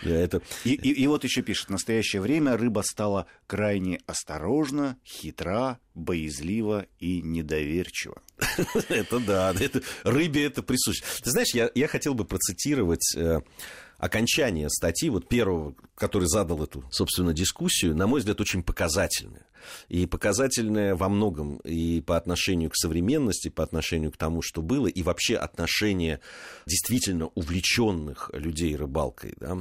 Это... 0.03 0.41
И, 0.63 0.73
и, 0.73 0.91
и 0.91 1.07
вот 1.07 1.23
еще 1.23 1.41
пишет, 1.41 1.67
в 1.67 1.71
настоящее 1.71 2.21
время 2.21 2.57
рыба 2.57 2.81
стала 2.81 3.27
крайне 3.47 3.99
осторожна, 4.05 4.97
хитра, 5.05 5.79
боязлива 5.93 6.85
и 6.99 7.21
недоверчива. 7.21 8.21
Это 8.89 9.19
да, 9.19 9.53
это, 9.59 9.81
рыбе 10.03 10.45
это 10.45 10.61
присуще. 10.61 11.03
Ты 11.23 11.31
знаешь, 11.31 11.53
я, 11.55 11.71
я 11.73 11.87
хотел 11.87 12.13
бы 12.13 12.23
процитировать 12.23 13.15
э, 13.15 13.41
окончание 13.97 14.69
статьи, 14.69 15.09
вот 15.09 15.27
первого, 15.27 15.75
который 15.95 16.27
задал 16.27 16.63
эту, 16.63 16.83
собственно, 16.91 17.33
дискуссию, 17.33 17.95
на 17.95 18.05
мой 18.05 18.19
взгляд, 18.19 18.39
очень 18.39 18.61
показательное. 18.61 19.46
И 19.89 20.05
показательное 20.05 20.95
во 20.95 21.09
многом 21.09 21.57
и 21.57 22.01
по 22.01 22.17
отношению 22.17 22.69
к 22.69 22.75
современности, 22.75 23.49
по 23.49 23.63
отношению 23.63 24.11
к 24.11 24.17
тому, 24.17 24.41
что 24.41 24.61
было, 24.61 24.87
и 24.87 25.03
вообще 25.03 25.35
отношение 25.35 26.19
действительно 26.65 27.27
увлеченных 27.35 28.31
людей 28.33 28.75
рыбалкой. 28.75 29.33
Да. 29.39 29.57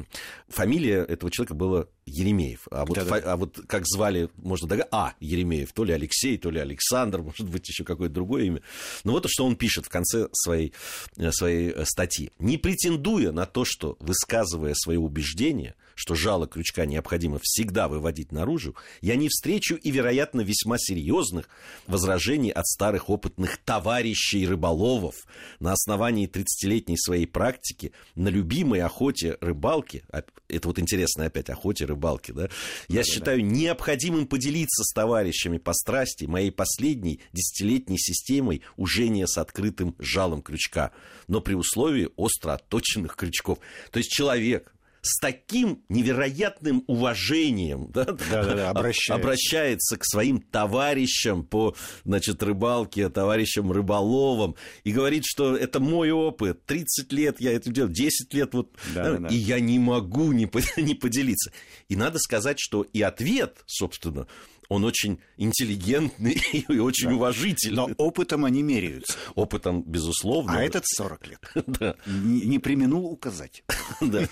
Фамилия 0.48 1.04
этого 1.04 1.30
человека 1.30 1.54
была 1.54 1.86
Еремеев. 2.06 2.68
А 2.70 2.84
вот, 2.84 2.98
фа- 2.98 3.22
а 3.24 3.36
вот 3.36 3.60
как 3.66 3.86
звали, 3.86 4.30
можно 4.36 4.68
догадаться, 4.68 4.96
а, 4.96 5.14
Еремеев, 5.20 5.72
то 5.72 5.84
ли 5.84 5.92
Алексей, 5.92 6.38
то 6.38 6.50
ли 6.50 6.60
Александр, 6.60 7.22
может 7.22 7.48
быть, 7.48 7.68
еще 7.68 7.84
какое-то 7.84 8.14
другое 8.14 8.44
имя. 8.44 8.62
Но 9.04 9.12
вот 9.12 9.26
что 9.28 9.44
он 9.44 9.56
пишет 9.56 9.86
в 9.86 9.88
конце 9.88 10.28
своей, 10.32 10.72
э, 11.16 11.32
своей 11.32 11.70
э, 11.70 11.84
статьи. 11.84 12.30
Не 12.38 12.58
претендуя 12.58 13.32
на 13.32 13.46
то, 13.46 13.64
что, 13.64 13.96
высказывая 13.98 14.74
свои 14.74 14.96
убеждения, 14.96 15.74
что 15.96 16.14
жало 16.14 16.46
крючка 16.46 16.86
необходимо 16.86 17.40
всегда 17.42 17.88
выводить 17.88 18.30
наружу, 18.30 18.76
я 19.00 19.16
не 19.16 19.28
встречу 19.28 19.74
и, 19.74 19.90
вероятно, 19.96 20.42
весьма 20.42 20.76
серьезных 20.78 21.48
возражений 21.86 22.50
от 22.50 22.66
старых 22.66 23.08
опытных 23.08 23.56
товарищей 23.58 24.46
рыболовов 24.46 25.14
на 25.58 25.72
основании 25.72 26.28
30-летней 26.28 26.98
своей 26.98 27.26
практики 27.26 27.92
на 28.14 28.28
любимой 28.28 28.82
охоте 28.82 29.38
рыбалки, 29.40 30.04
а, 30.12 30.22
это 30.48 30.68
вот 30.68 30.78
интересно 30.78 31.24
опять, 31.24 31.48
охоте 31.48 31.86
рыбалки, 31.86 32.32
да, 32.32 32.48
я 32.88 33.00
да, 33.00 33.04
считаю 33.04 33.40
да. 33.40 33.46
необходимым 33.46 34.26
поделиться 34.26 34.84
с 34.84 34.92
товарищами 34.92 35.56
по 35.58 35.72
страсти 35.72 36.26
моей 36.26 36.50
последней 36.50 37.20
десятилетней 37.32 37.98
системой 37.98 38.62
ужения 38.76 39.26
с 39.26 39.38
открытым 39.38 39.96
жалом 39.98 40.42
крючка, 40.42 40.92
но 41.26 41.40
при 41.40 41.54
условии 41.54 42.10
остро 42.16 42.52
отточенных 42.52 43.16
крючков. 43.16 43.58
То 43.90 43.98
есть 43.98 44.10
человек, 44.10 44.75
с 45.06 45.18
таким 45.20 45.82
невероятным 45.88 46.84
уважением 46.86 47.90
да, 47.92 48.04
да, 48.04 48.16
да, 48.54 48.70
обращается. 48.70 49.14
обращается 49.14 49.96
к 49.96 50.04
своим 50.04 50.40
товарищам 50.40 51.44
по 51.44 51.74
значит, 52.04 52.42
рыбалке, 52.42 53.08
товарищам 53.08 53.70
рыболовам, 53.72 54.56
и 54.84 54.92
говорит, 54.92 55.24
что 55.24 55.56
это 55.56 55.80
мой 55.80 56.10
опыт, 56.10 56.64
30 56.66 57.12
лет 57.12 57.40
я 57.40 57.52
это 57.52 57.70
делаю, 57.70 57.92
10 57.92 58.34
лет, 58.34 58.54
вот, 58.54 58.72
да, 58.94 59.12
да, 59.12 59.18
да. 59.18 59.28
и 59.28 59.36
я 59.36 59.60
не 59.60 59.78
могу 59.78 60.32
не, 60.32 60.50
не 60.76 60.94
поделиться. 60.94 61.52
И 61.88 61.96
надо 61.96 62.18
сказать, 62.18 62.58
что 62.58 62.82
и 62.82 63.02
ответ, 63.02 63.58
собственно, 63.66 64.26
он 64.68 64.84
очень 64.84 65.20
интеллигентный 65.36 66.32
и 66.52 66.78
очень 66.78 67.08
да. 67.08 67.14
уважительный. 67.14 67.76
Но 67.76 67.90
опытом 67.96 68.44
они 68.44 68.62
меряются. 68.62 69.16
Опытом, 69.34 69.82
безусловно. 69.82 70.58
А 70.58 70.62
этот 70.62 70.84
40 70.86 71.26
лет. 71.28 71.50
да. 71.66 71.96
Не, 72.06 72.42
не 72.42 72.58
применул 72.58 73.06
указать. 73.06 73.64
да. 74.00 74.26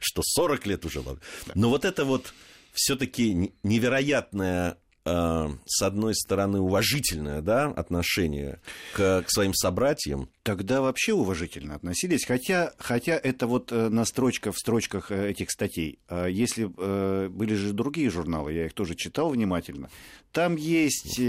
Что 0.00 0.22
40 0.24 0.66
лет 0.66 0.84
уже 0.84 1.00
ладно. 1.00 1.20
Но 1.54 1.68
вот 1.68 1.84
это 1.84 2.04
вот 2.04 2.32
все-таки 2.72 3.52
невероятная 3.62 4.78
а, 5.04 5.50
с 5.66 5.82
одной 5.82 6.14
стороны, 6.14 6.60
уважительное 6.60 7.40
да, 7.40 7.66
отношение 7.66 8.60
к, 8.92 9.22
к 9.22 9.30
своим 9.30 9.54
собратьям. 9.54 10.28
Тогда 10.42 10.80
вообще 10.80 11.12
уважительно 11.12 11.74
относились, 11.74 12.24
хотя, 12.24 12.72
хотя 12.78 13.12
это 13.12 13.46
вот 13.46 13.72
э, 13.72 13.90
на 13.90 14.06
строчках, 14.06 14.54
в 14.54 14.58
строчках 14.58 15.12
э, 15.12 15.32
этих 15.32 15.50
статей. 15.50 15.98
А 16.08 16.28
если 16.28 16.70
э, 16.78 17.28
были 17.28 17.52
же 17.52 17.74
другие 17.74 18.08
журналы, 18.08 18.54
я 18.54 18.64
их 18.64 18.72
тоже 18.72 18.94
читал 18.94 19.28
внимательно, 19.28 19.90
там 20.32 20.56
есть 20.56 21.20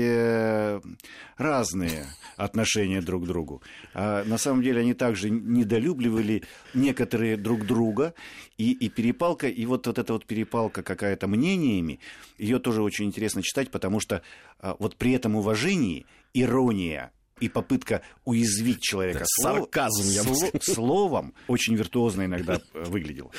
разные 1.35 2.05
отношения 2.37 3.01
друг 3.01 3.25
к 3.25 3.27
другу. 3.27 3.61
А 3.93 4.23
на 4.23 4.37
самом 4.37 4.61
деле 4.61 4.79
они 4.79 4.93
также 4.93 5.29
недолюбливали 5.29 6.43
некоторые 6.73 7.35
друг 7.35 7.65
друга, 7.65 8.13
и, 8.57 8.71
и 8.71 8.87
перепалка, 8.87 9.49
и 9.49 9.65
вот, 9.65 9.87
вот 9.87 9.99
эта 9.99 10.13
вот 10.13 10.25
перепалка 10.25 10.83
какая-то 10.83 11.27
мнениями, 11.27 11.99
ее 12.37 12.59
тоже 12.59 12.81
очень 12.81 13.05
интересно 13.05 13.41
читать, 13.41 13.71
потому 13.71 13.99
что 13.99 14.21
а, 14.59 14.77
вот 14.79 14.95
при 14.95 15.11
этом 15.13 15.35
уважении 15.35 16.05
ирония 16.33 17.11
и 17.41 17.49
попытка 17.49 18.03
уязвить 18.23 18.81
человека 18.81 19.25
сарказм, 19.25 20.03
я 20.09 20.23
бы 20.23 20.35
сказал. 20.35 20.61
словом 20.61 21.33
очень 21.47 21.75
виртуозно 21.75 22.25
иногда 22.25 22.61
э, 22.73 22.83
выглядело. 22.85 23.31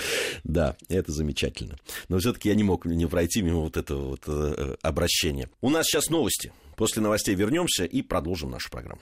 Да, 0.44 0.76
это 0.88 1.12
замечательно. 1.12 1.78
Но 2.08 2.18
все-таки 2.18 2.48
я 2.48 2.54
не 2.54 2.64
мог 2.64 2.84
не 2.84 3.06
пройти 3.06 3.42
мимо 3.42 3.60
вот 3.60 3.76
этого 3.76 4.10
вот 4.10 4.24
э, 4.26 4.76
обращения. 4.82 5.48
У 5.60 5.70
нас 5.70 5.86
сейчас 5.86 6.10
новости. 6.10 6.52
После 6.76 7.00
новостей 7.00 7.34
вернемся 7.34 7.84
и 7.84 8.02
продолжим 8.02 8.50
нашу 8.50 8.70
программу. 8.70 9.00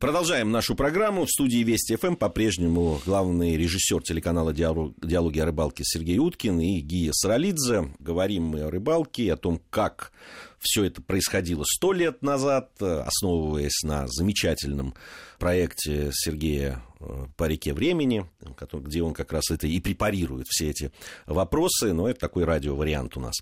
Продолжаем 0.00 0.50
нашу 0.50 0.74
программу. 0.74 1.26
В 1.26 1.30
студии 1.30 1.58
Вести 1.58 1.96
ФМ 1.96 2.14
по-прежнему 2.14 2.98
главный 3.04 3.58
режиссер 3.58 4.02
телеканала 4.02 4.54
«Диалоги 4.54 5.38
о 5.38 5.44
рыбалке» 5.44 5.84
Сергей 5.84 6.18
Уткин 6.18 6.58
и 6.58 6.80
Гия 6.80 7.12
Саралидзе. 7.12 7.92
Говорим 7.98 8.44
мы 8.44 8.62
о 8.62 8.70
рыбалке, 8.70 9.30
о 9.30 9.36
том, 9.36 9.60
как 9.68 10.12
все 10.60 10.84
это 10.84 11.02
происходило 11.02 11.64
сто 11.66 11.92
лет 11.92 12.22
назад, 12.22 12.70
основываясь 12.80 13.82
на 13.82 14.06
замечательном 14.06 14.94
проекте 15.40 16.10
Сергея 16.12 16.82
э, 17.00 17.26
по 17.36 17.44
реке 17.44 17.72
времени, 17.72 18.26
где 18.72 19.02
он 19.02 19.14
как 19.14 19.32
раз 19.32 19.50
это 19.50 19.66
и 19.66 19.80
препарирует 19.80 20.46
все 20.48 20.68
эти 20.68 20.92
вопросы, 21.26 21.92
но 21.94 22.08
это 22.08 22.20
такой 22.20 22.44
радиовариант 22.44 23.16
у 23.16 23.20
нас. 23.20 23.34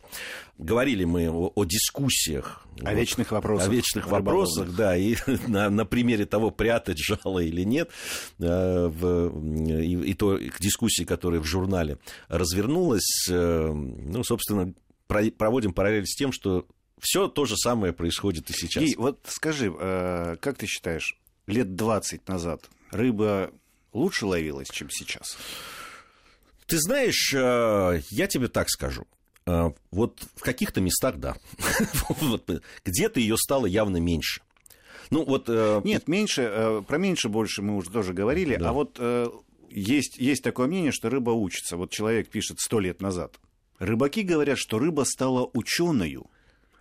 Говорили 0.57 1.05
мы 1.05 1.29
о, 1.29 1.53
о 1.55 1.65
дискуссиях. 1.65 2.63
О 2.81 2.91
вот, 2.91 2.95
вечных 2.95 3.33
вопросах. 3.33 3.69
О 3.69 3.73
вечных 3.73 4.07
вопросах, 4.07 4.75
да, 4.77 4.97
и 4.97 5.17
на, 5.49 5.69
на 5.69 5.85
примере 5.85 6.25
того, 6.25 6.53
прятать 6.53 6.99
жало 6.99 7.41
или 7.41 7.65
нет, 7.65 7.91
э, 8.39 8.87
в, 8.87 9.81
и, 9.83 10.11
и 10.11 10.15
то 10.15 10.39
к 10.39 10.61
дискуссии, 10.61 11.03
которая 11.03 11.41
в 11.41 11.45
журнале 11.45 11.99
развернулась, 12.29 13.27
э, 13.29 13.73
ну, 13.73 14.23
собственно, 14.23 14.73
проводим 15.09 15.73
параллель 15.73 16.07
с 16.07 16.15
тем, 16.15 16.33
что 16.33 16.65
все 17.01 17.29
то 17.29 17.45
же 17.45 17.57
самое 17.57 17.93
происходит 17.93 18.51
и 18.51 18.53
сейчас. 18.53 18.83
И 18.83 18.97
вот 18.97 19.21
скажи, 19.29 19.73
э, 19.79 20.37
как 20.41 20.59
ты 20.59 20.67
считаешь, 20.67 21.19
лет 21.47 21.75
20 21.75 22.29
назад 22.29 22.69
рыба 22.91 23.51
лучше 23.93 24.27
ловилась, 24.27 24.69
чем 24.69 24.91
сейчас? 24.91 25.37
Ты 26.67 26.79
знаешь, 26.79 27.33
э, 27.35 28.03
я 28.11 28.27
тебе 28.27 28.49
так 28.49 28.69
скажу. 28.69 29.07
Э, 29.47 29.71
вот 29.91 30.21
в 30.37 30.43
каких-то 30.43 30.81
местах, 30.81 31.17
да. 31.17 31.37
Где-то 32.85 33.21
ее 33.21 33.37
стало 33.37 33.67
явно 33.67 33.99
меньше. 33.99 34.43
Ну 35.11 35.25
вот... 35.25 35.49
Нет, 35.85 36.07
меньше, 36.07 36.83
про 36.87 36.99
меньше 36.99 37.31
больше 37.31 37.63
мы 37.63 37.77
уже 37.77 37.91
тоже 37.91 38.13
говорили, 38.13 38.57
да. 38.57 38.69
а 38.69 38.73
вот 38.75 39.01
есть, 39.71 40.19
есть 40.19 40.43
такое 40.43 40.67
мнение, 40.67 40.93
что 40.93 41.09
рыба 41.09 41.31
учится. 41.31 41.77
Вот 41.77 41.91
человек 41.91 42.29
пишет 42.29 42.61
сто 42.61 42.81
лет 42.81 43.01
назад. 43.01 43.39
Рыбаки 43.79 44.23
говорят, 44.23 44.59
что 44.59 44.79
рыба 44.79 45.05
стала 45.05 45.49
ученою. 45.53 46.27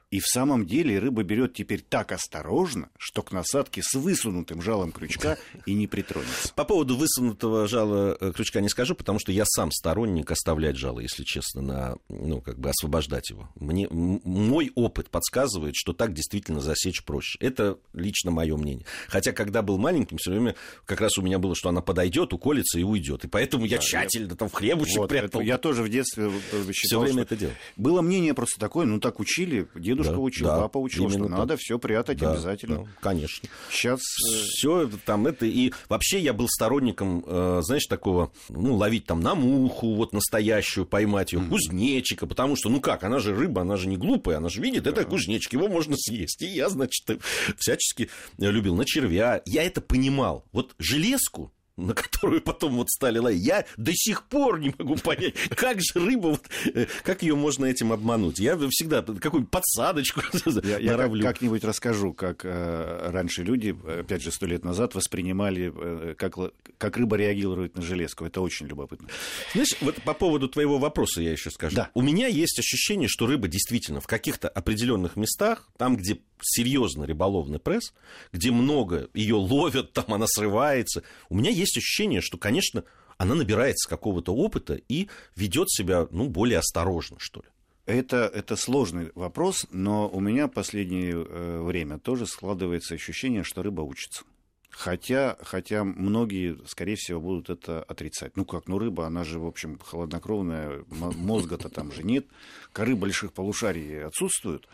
И 0.10 0.20
в 0.22 0.26
самом 0.26 0.66
деле 0.66 1.00
рыба 1.00 1.24
берет 1.24 1.54
теперь 1.54 1.82
так 1.82 2.14
осторожно, 2.14 2.90
что 2.98 3.22
к 3.22 3.34
насадке 3.34 3.82
с 3.84 3.94
высунутым 3.94 4.62
жалом 4.62 4.94
крючка 4.94 5.38
и 5.66 5.74
не 5.74 5.86
притронется. 5.86 6.54
По 6.54 6.64
поводу 6.64 6.96
высунутого 6.96 7.68
жала 7.68 8.16
э, 8.20 8.32
крючка 8.34 8.62
не 8.62 8.70
скажу, 8.70 8.96
потому 8.96 9.20
что 9.20 9.34
я 9.34 9.44
сам 9.46 9.70
сторонник 9.70 10.32
оставлять 10.32 10.78
жало, 10.78 11.02
если 11.02 11.24
честно, 11.24 11.62
на, 11.62 11.96
ну, 12.08 12.40
как 12.40 12.58
бы 12.58 12.70
освобождать 12.70 13.30
его. 13.30 13.50
Мне, 13.56 13.90
мой 13.90 14.72
опыт 14.76 15.10
подсказывает, 15.10 15.76
что 15.76 15.92
так 15.92 16.14
действительно 16.14 16.62
засечь 16.62 17.04
проще. 17.04 17.38
Это 17.42 17.78
лично 17.94 18.32
мое 18.32 18.56
мнение. 18.56 18.86
Хотя, 19.10 19.34
когда 19.34 19.62
был 19.62 19.78
маленьким, 19.78 20.18
все 20.18 20.32
время 20.32 20.56
как 20.86 21.02
раз 21.02 21.18
у 21.18 21.22
меня 21.22 21.38
было, 21.38 21.54
что 21.54 21.68
она 21.68 21.82
подойдет, 21.82 22.32
уколется 22.32 22.80
и 22.80 22.84
уйдет. 22.84 23.26
И 23.26 23.28
поэтому 23.28 23.66
я 23.66 23.76
да, 23.76 23.84
тщательно 23.84 24.30
я... 24.30 24.36
там 24.36 24.48
в 24.48 24.54
хлебушек 24.54 25.00
вот, 25.00 25.10
прятал. 25.10 25.42
Это, 25.42 25.48
я 25.48 25.58
тоже 25.58 25.84
в 25.84 25.90
детстве 25.90 26.32
э, 26.54 26.72
считал, 26.72 27.04
все 27.04 27.12
время 27.12 27.24
это 27.24 27.36
делал. 27.36 27.54
Было 27.76 28.02
мнение 28.02 28.34
просто 28.34 28.58
такое, 28.58 28.86
ну 28.86 29.02
так 29.02 29.20
учили, 29.20 29.68
дедушка 29.98 30.14
да, 30.14 30.20
учил, 30.20 30.46
да, 30.46 30.62
папа 30.62 30.78
учил, 30.78 31.10
что 31.10 31.20
так. 31.20 31.30
надо 31.30 31.58
все 31.58 31.80
прятать 31.80 32.18
да, 32.20 32.32
обязательно. 32.32 32.84
Да, 32.84 32.88
конечно. 33.02 33.50
Сейчас 33.72 34.00
все 34.02 34.90
там 35.06 35.28
это 35.28 35.46
и 35.46 35.74
вообще 35.90 36.20
я 36.20 36.34
был 36.34 36.48
сторонником, 36.48 37.24
э, 37.26 37.62
знаешь, 37.64 37.86
такого, 37.86 38.32
ну 38.50 38.76
ловить 38.76 39.06
там 39.06 39.20
на 39.22 39.36
муху 39.36 39.96
вот 39.96 40.14
настоящую, 40.14 40.86
поймать 40.86 41.34
ее, 41.34 41.40
mm. 41.40 41.50
кузнечика, 41.50 42.28
потому 42.28 42.56
что 42.56 42.70
ну 42.70 42.80
как, 42.80 43.04
она 43.04 43.20
же 43.20 43.36
рыба, 43.36 43.62
она 43.62 43.78
же 43.78 43.88
не 43.88 43.98
глупая, 43.98 44.38
она 44.38 44.50
же 44.50 44.62
видит, 44.62 44.84
да. 44.84 44.92
это 44.92 45.06
кузнечик, 45.06 45.54
его 45.54 45.68
можно 45.68 45.96
съесть. 45.98 46.42
И 46.42 46.48
я, 46.48 46.70
значит, 46.70 47.20
всячески 47.58 48.10
любил 48.38 48.76
на 48.76 48.86
червя. 48.86 49.42
Я 49.46 49.64
это 49.64 49.82
понимал. 49.82 50.46
Вот 50.52 50.76
железку 50.78 51.52
на 51.78 51.94
которую 51.94 52.42
потом 52.42 52.76
вот 52.76 52.90
стали 52.90 53.20
ловить. 53.20 53.44
Я 53.44 53.66
до 53.78 53.92
сих 53.94 54.24
пор 54.24 54.60
не 54.60 54.74
могу 54.78 54.96
понять, 54.96 55.36
как 55.56 55.80
же 55.80 56.00
рыба, 56.00 56.28
вот, 56.28 56.44
э, 56.74 56.88
как 57.04 57.22
ее 57.22 57.36
можно 57.36 57.66
этим 57.66 57.94
обмануть. 57.94 58.40
Я 58.40 58.58
всегда 58.70 59.02
какую-нибудь 59.02 59.52
подсадочку 59.52 60.22
Я, 60.64 60.80
я 60.80 60.98
как-нибудь 60.98 61.64
расскажу, 61.64 62.14
как 62.14 62.44
э, 62.44 63.10
раньше 63.12 63.44
люди, 63.44 63.76
опять 64.00 64.24
же, 64.24 64.32
сто 64.32 64.48
лет 64.48 64.66
назад 64.66 64.96
воспринимали, 64.96 65.72
э, 65.74 66.16
как, 66.18 66.36
как 66.78 66.98
рыба 66.98 67.16
реагирует 67.16 67.76
на 67.76 67.84
железку. 67.84 68.26
Это 68.26 68.42
очень 68.42 68.68
любопытно. 68.68 69.08
Знаешь, 69.54 69.76
вот 69.82 70.02
по 70.02 70.14
поводу 70.14 70.50
твоего 70.50 70.80
вопроса 70.80 71.22
я 71.22 71.32
еще 71.32 71.52
скажу. 71.52 71.76
Да. 71.76 71.90
У 71.94 72.02
меня 72.02 72.28
есть 72.28 72.58
ощущение, 72.60 73.08
что 73.08 73.28
рыба 73.28 73.48
действительно 73.48 74.02
в 74.02 74.08
каких-то 74.08 74.50
определенных 74.50 75.16
местах, 75.16 75.70
там, 75.78 75.96
где 75.96 76.18
серьезный 76.42 77.08
рыболовный 77.08 77.60
пресс, 77.60 77.94
где 78.32 78.52
много 78.52 79.10
ее 79.14 79.36
ловят, 79.36 79.94
там 79.94 80.14
она 80.14 80.26
срывается. 80.28 81.04
У 81.30 81.36
меня 81.36 81.50
есть 81.50 81.67
ощущение, 81.76 82.22
что, 82.22 82.38
конечно, 82.38 82.84
она 83.18 83.36
набирается 83.36 83.90
какого-то 83.90 84.34
опыта 84.34 84.80
и 84.88 85.08
ведет 85.36 85.70
себя 85.70 86.08
ну, 86.12 86.30
более 86.30 86.60
осторожно, 86.60 87.18
что 87.20 87.42
ли. 87.42 87.48
Это, 87.86 88.30
это 88.34 88.56
сложный 88.56 89.12
вопрос, 89.16 89.66
но 89.72 90.10
у 90.10 90.20
меня 90.20 90.48
в 90.48 90.52
последнее 90.52 91.14
э, 91.14 91.62
время 91.62 92.00
тоже 92.00 92.28
складывается 92.28 92.96
ощущение, 92.96 93.44
что 93.44 93.64
рыба 93.64 93.82
учится. 93.82 94.24
Хотя, 94.70 95.38
хотя 95.42 95.84
многие, 95.84 96.58
скорее 96.68 96.98
всего, 96.98 97.20
будут 97.20 97.50
это 97.50 97.82
отрицать. 97.84 98.36
Ну 98.36 98.46
как, 98.46 98.68
ну 98.68 98.78
рыба, 98.78 99.08
она 99.08 99.24
же, 99.24 99.40
в 99.40 99.48
общем, 99.48 99.80
холоднокровная, 99.80 100.84
мозга-то 100.90 101.70
там 101.70 101.92
же 101.92 102.04
нет, 102.04 102.28
коры 102.74 102.96
больших 102.96 103.34
полушарий 103.34 104.04
отсутствуют. 104.04 104.68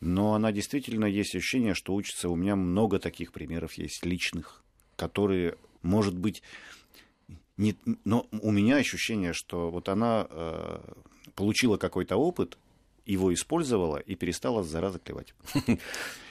Но 0.00 0.34
она 0.34 0.52
действительно 0.52 1.06
есть 1.06 1.34
ощущение, 1.34 1.74
что 1.74 1.94
учится. 1.94 2.28
У 2.28 2.36
меня 2.36 2.54
много 2.54 2.98
таких 2.98 3.32
примеров 3.32 3.74
есть 3.74 4.04
личных, 4.04 4.62
которые, 4.96 5.56
может 5.82 6.16
быть, 6.16 6.42
не, 7.56 7.76
но 8.04 8.26
у 8.30 8.50
меня 8.50 8.76
ощущение, 8.76 9.32
что 9.32 9.70
вот 9.70 9.88
она 9.88 10.26
э, 10.30 10.80
получила 11.34 11.76
какой-то 11.76 12.16
опыт, 12.16 12.56
его 13.08 13.32
использовала 13.32 13.96
и 13.96 14.14
перестала 14.14 14.62
зараза 14.62 14.98
клевать. 14.98 15.34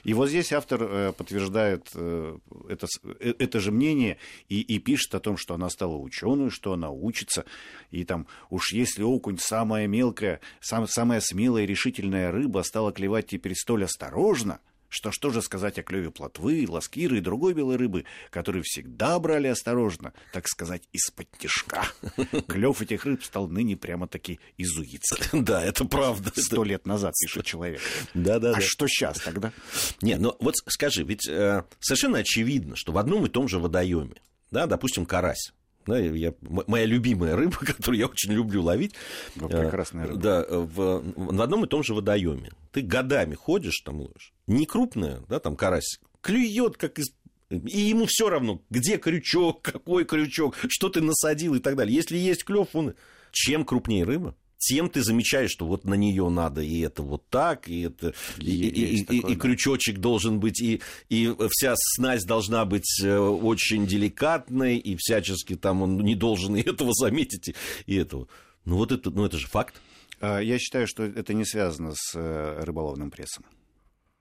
И 0.03 0.13
вот 0.13 0.29
здесь 0.29 0.53
автор 0.53 0.83
э, 0.83 1.11
подтверждает 1.11 1.89
э, 1.95 2.37
это, 2.69 2.87
э, 3.19 3.33
это 3.39 3.59
же 3.59 3.71
мнение 3.71 4.17
и, 4.47 4.61
и 4.61 4.77
пишет 4.77 5.15
о 5.15 5.19
том, 5.19 5.37
что 5.37 5.55
она 5.55 5.69
стала 5.69 5.97
ученой, 5.97 6.51
что 6.51 6.73
она 6.73 6.91
учится. 6.91 7.45
И 7.89 8.05
там 8.05 8.27
уж 8.51 8.73
если 8.73 9.01
окунь 9.01 9.39
самая 9.39 9.87
мелкая, 9.87 10.39
сам, 10.61 10.87
самая 10.87 11.19
смелая 11.19 11.63
и 11.63 11.67
решительная 11.67 12.31
рыба 12.31 12.61
стала 12.61 12.93
клевать 12.93 13.27
теперь 13.27 13.55
столь 13.55 13.85
осторожно– 13.85 14.59
что 14.89 15.11
что 15.11 15.31
же 15.31 15.41
сказать 15.41 15.77
о 15.79 15.83
клеве 15.83 16.11
плотвы, 16.11 16.65
ласкиры 16.67 17.17
и 17.17 17.21
другой 17.21 17.53
белой 17.53 17.77
рыбы, 17.77 18.05
которые 18.29 18.63
всегда 18.63 19.19
брали 19.19 19.47
осторожно, 19.47 20.13
так 20.33 20.47
сказать, 20.47 20.83
из-под 20.91 21.29
тяжка. 21.37 21.85
Клев 22.47 22.81
этих 22.81 23.05
рыб 23.05 23.23
стал 23.23 23.47
ныне 23.47 23.75
прямо-таки 23.75 24.39
изуитский. 24.57 25.27
Да, 25.47 25.63
это 25.63 25.85
правда. 25.85 26.31
Сто 26.35 26.63
лет 26.63 26.85
назад, 26.85 27.13
пишет 27.21 27.45
человек. 27.45 27.81
Да, 28.13 28.39
да. 28.39 28.53
А 28.55 28.61
что 28.61 28.87
сейчас 28.87 29.19
тогда? 29.19 29.53
Не, 30.01 30.15
ну 30.17 30.35
вот 30.39 30.55
скажи, 30.67 31.03
ведь 31.03 31.27
э, 31.27 31.63
совершенно 31.79 32.19
очевидно, 32.19 32.75
что 32.75 32.91
в 32.91 32.97
одном 32.97 33.25
и 33.25 33.29
том 33.29 33.47
же 33.47 33.59
водоеме, 33.59 34.15
да, 34.51 34.65
допустим, 34.65 35.05
карась, 35.05 35.53
да, 35.87 35.97
я, 35.99 36.33
моя 36.41 36.85
любимая 36.85 37.35
рыба, 37.35 37.57
которую 37.59 37.99
я 37.99 38.07
очень 38.07 38.33
люблю 38.33 38.61
ловить. 38.61 38.93
Вот 39.35 39.51
прекрасная 39.51 40.07
рыба. 40.07 40.19
Да, 40.19 40.45
в, 40.49 41.03
в 41.15 41.41
одном 41.41 41.65
и 41.65 41.67
том 41.67 41.83
же 41.83 41.93
водоеме. 41.93 42.51
Ты 42.71 42.81
годами 42.81 43.35
ходишь 43.35 43.81
там 43.83 44.01
ловишь. 44.01 44.33
Не 44.45 44.65
крупная, 44.65 45.21
да, 45.29 45.39
там 45.39 45.55
карась, 45.55 45.99
клюет 46.21 46.77
как 46.77 46.99
из 46.99 47.07
и 47.49 47.79
ему 47.79 48.07
все 48.07 48.29
равно, 48.29 48.61
где 48.69 48.97
крючок, 48.97 49.61
какой 49.61 50.03
крючок, 50.03 50.57
что 50.67 50.89
ты 50.89 50.99
насадил 50.99 51.55
и 51.55 51.59
так 51.59 51.77
далее. 51.77 51.95
Если 51.95 52.17
есть 52.17 52.43
клев, 52.43 52.67
он 52.73 52.93
чем 53.31 53.63
крупнее 53.63 54.03
рыба, 54.03 54.35
тем 54.57 54.89
ты 54.89 55.03
замечаешь, 55.03 55.51
что 55.51 55.65
вот 55.65 55.85
на 55.85 55.93
нее 55.93 56.29
надо, 56.29 56.61
и 56.61 56.79
это 56.79 57.03
вот 57.03 57.27
так, 57.29 57.67
и 57.67 57.81
это 57.81 58.13
и, 58.39 58.67
и, 58.67 59.01
такое, 59.03 59.17
и, 59.17 59.21
да. 59.21 59.27
и 59.29 59.35
крючочек 59.35 59.99
должен 59.99 60.39
быть, 60.39 60.59
и, 60.61 60.81
и 61.09 61.33
вся 61.49 61.75
снасть 61.77 62.25
должна 62.25 62.65
быть 62.65 63.01
э, 63.03 63.17
очень 63.17 63.85
деликатной, 63.85 64.77
и 64.77 64.95
всячески 64.97 65.55
там 65.55 65.81
он 65.81 65.97
не 65.99 66.15
должен 66.15 66.55
и 66.55 66.61
этого 66.61 66.93
заметить, 66.93 67.55
и, 67.85 67.95
этого. 67.95 68.27
Ну 68.65 68.77
вот 68.77 68.91
это, 68.91 69.11
ну 69.11 69.25
это 69.25 69.37
же 69.37 69.47
факт. 69.47 69.75
А, 70.19 70.39
я 70.39 70.57
считаю, 70.57 70.87
что 70.87 71.03
это 71.03 71.33
не 71.33 71.45
связано 71.45 71.93
с 71.95 72.15
э, 72.15 72.63
рыболовным 72.63 73.11
прессом. 73.11 73.45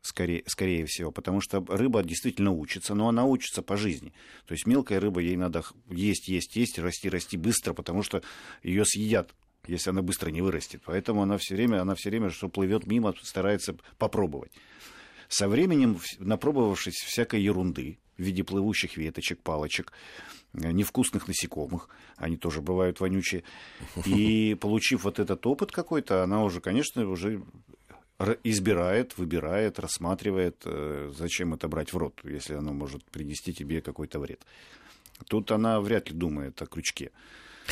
Скорее, 0.03 0.45
скорее 0.47 0.87
всего, 0.87 1.11
потому 1.11 1.41
что 1.41 1.65
рыба 1.67 2.05
действительно 2.05 2.53
учится, 2.53 2.95
но 2.95 3.09
она 3.09 3.25
учится 3.25 3.61
по 3.61 3.77
жизни. 3.77 4.13
То 4.47 4.53
есть 4.53 4.65
мелкая 4.65 5.01
рыба, 5.01 5.21
ей 5.21 5.37
надо 5.37 5.65
есть, 5.91 6.29
есть, 6.29 6.55
есть, 6.55 6.79
расти, 6.79 7.09
расти 7.09 7.37
быстро, 7.37 7.73
потому 7.73 8.05
что 8.05 8.23
ее 8.63 8.85
съедят 8.85 9.35
если 9.69 9.91
она 9.91 10.03
быстро 10.03 10.31
не 10.31 10.43
вырастет. 10.43 10.83
Поэтому 10.85 11.23
она 11.23 11.37
все 11.39 11.55
время, 11.55 11.81
она 11.81 11.95
все 11.95 12.11
время, 12.11 12.31
что 12.31 12.49
плывет 12.49 12.87
мимо, 12.87 13.15
старается 13.23 13.77
попробовать. 13.99 14.53
Со 15.29 15.49
временем, 15.49 15.99
напробовавшись 16.19 16.95
всякой 16.95 17.43
ерунды 17.43 17.99
в 18.17 18.23
виде 18.23 18.45
плывущих 18.45 18.97
веточек, 18.97 19.41
палочек, 19.41 19.93
э, 20.55 20.71
невкусных 20.71 21.29
насекомых, 21.29 21.89
они 22.17 22.37
тоже 22.37 22.63
бывают 22.63 23.01
вонючие, 23.01 23.43
и 24.07 24.55
получив 24.55 25.05
вот 25.05 25.19
этот 25.19 25.47
опыт 25.47 25.73
какой-то, 25.73 26.23
она 26.23 26.43
уже, 26.45 26.61
конечно, 26.61 27.09
уже 27.09 27.43
избирает, 28.45 29.19
выбирает, 29.19 29.79
рассматривает, 29.79 30.63
э, 30.65 31.13
зачем 31.15 31.55
это 31.55 31.69
брать 31.69 31.93
в 31.93 31.97
рот, 31.99 32.21
если 32.25 32.55
оно 32.55 32.73
может 32.73 33.05
принести 33.05 33.53
тебе 33.53 33.81
какой-то 33.81 34.19
вред. 34.19 34.41
Тут 35.29 35.51
она 35.51 35.81
вряд 35.81 36.11
ли 36.11 36.17
думает 36.17 36.61
о 36.63 36.67
крючке. 36.67 37.11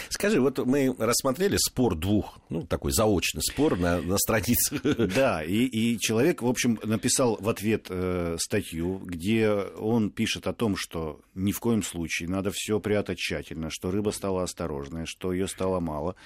Скажи, 0.09 0.40
вот 0.40 0.59
мы 0.59 0.94
рассмотрели 0.98 1.57
спор 1.57 1.96
двух, 1.96 2.38
ну, 2.48 2.66
такой 2.66 2.92
заочный 2.92 3.42
спор 3.42 3.78
на, 3.78 4.00
на 4.00 4.18
странице. 4.18 4.80
Да, 5.14 5.42
и, 5.42 5.64
и 5.64 5.98
человек, 5.98 6.42
в 6.42 6.46
общем, 6.46 6.78
написал 6.83 7.37
в 7.40 7.48
ответ 7.48 7.87
э, 7.88 8.37
статью, 8.40 9.00
где 9.04 9.50
он 9.50 10.11
пишет 10.11 10.46
о 10.46 10.52
том, 10.52 10.76
что 10.76 11.20
ни 11.35 11.52
в 11.52 11.61
коем 11.61 11.83
случае 11.83 12.28
надо 12.28 12.50
все 12.52 12.80
прятать 12.80 13.18
тщательно, 13.18 13.70
что 13.70 13.90
рыба 13.90 14.11
стала 14.11 14.42
осторожная, 14.42 15.04
что 15.07 15.33
ее 15.33 15.46
стало 15.46 15.80
мало, 15.80 16.16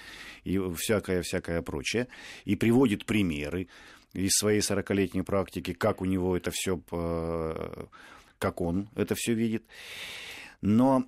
и 0.44 0.58
всякое-всякое 0.76 1.62
прочее, 1.62 2.08
и 2.44 2.56
приводит 2.56 3.04
примеры 3.04 3.68
из 4.12 4.32
своей 4.32 4.60
40-летней 4.60 5.22
практики, 5.22 5.72
как 5.72 6.00
у 6.00 6.04
него 6.04 6.36
это 6.36 6.50
все, 6.52 6.80
э, 6.90 7.84
как 8.38 8.60
он 8.60 8.88
это 8.94 9.14
все 9.14 9.34
видит. 9.34 9.64
Но 10.60 11.04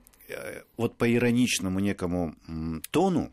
вот 0.76 0.96
по 0.96 1.12
ироничному 1.12 1.80
некому 1.80 2.34
тону 2.90 3.32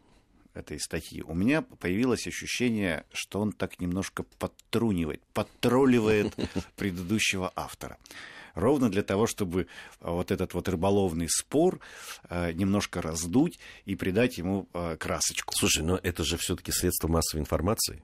этой 0.58 0.80
статьи, 0.80 1.22
у 1.22 1.34
меня 1.34 1.62
появилось 1.62 2.28
ощущение, 2.28 3.06
что 3.14 3.40
он 3.40 3.52
так 3.52 3.80
немножко 3.80 4.24
подтрунивает, 4.24 5.22
подтролливает 5.34 6.36
предыдущего 6.76 7.52
автора. 7.56 7.98
Ровно 8.56 8.90
для 8.90 9.04
того, 9.04 9.28
чтобы 9.28 9.68
вот 10.00 10.32
этот 10.32 10.56
вот 10.56 10.68
рыболовный 10.68 11.30
спор 11.30 11.80
э, 12.28 12.54
немножко 12.54 13.04
раздуть 13.04 13.60
и 13.86 13.96
придать 13.96 14.40
ему 14.40 14.68
э, 14.74 14.98
красочку. 14.98 15.54
Слушай, 15.56 15.84
но 15.84 16.00
это 16.02 16.24
же 16.24 16.38
все-таки 16.38 16.72
средство 16.72 17.08
массовой 17.08 17.42
информации. 17.42 18.04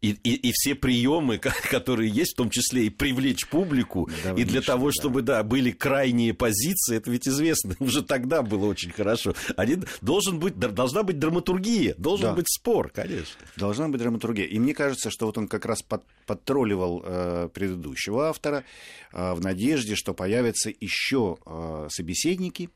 И, 0.00 0.10
и, 0.10 0.34
и 0.34 0.52
все 0.52 0.74
приемы, 0.74 1.38
которые 1.70 2.10
есть, 2.10 2.32
в 2.32 2.36
том 2.36 2.50
числе 2.50 2.86
и 2.86 2.90
привлечь 2.90 3.46
публику, 3.46 4.08
да, 4.24 4.34
и 4.34 4.44
для 4.44 4.60
того, 4.62 4.86
да. 4.86 4.92
чтобы, 4.92 5.22
да, 5.22 5.42
были 5.42 5.70
крайние 5.70 6.34
позиции, 6.34 6.96
это 6.96 7.10
ведь 7.10 7.28
известно, 7.28 7.76
уже 7.80 8.02
тогда 8.02 8.42
было 8.42 8.66
очень 8.66 8.90
хорошо. 8.90 9.34
Они, 9.56 9.78
должен 10.00 10.38
быть, 10.38 10.58
должна 10.58 11.02
быть 11.02 11.18
драматургия, 11.18 11.94
должен 11.98 12.30
да. 12.30 12.34
быть 12.34 12.46
спор, 12.48 12.90
конечно. 12.90 13.40
Должна 13.56 13.88
быть 13.88 14.00
драматургия. 14.00 14.46
И 14.46 14.58
мне 14.58 14.74
кажется, 14.74 15.10
что 15.10 15.26
вот 15.26 15.38
он 15.38 15.48
как 15.48 15.66
раз 15.66 15.82
под, 15.82 16.02
подтролливал 16.26 17.02
э, 17.04 17.48
предыдущего 17.52 18.28
автора 18.28 18.64
э, 19.12 19.32
в 19.34 19.40
надежде, 19.40 19.94
что 19.94 20.14
появятся 20.14 20.72
еще 20.80 21.36
э, 21.44 21.88
собеседники 21.90 22.70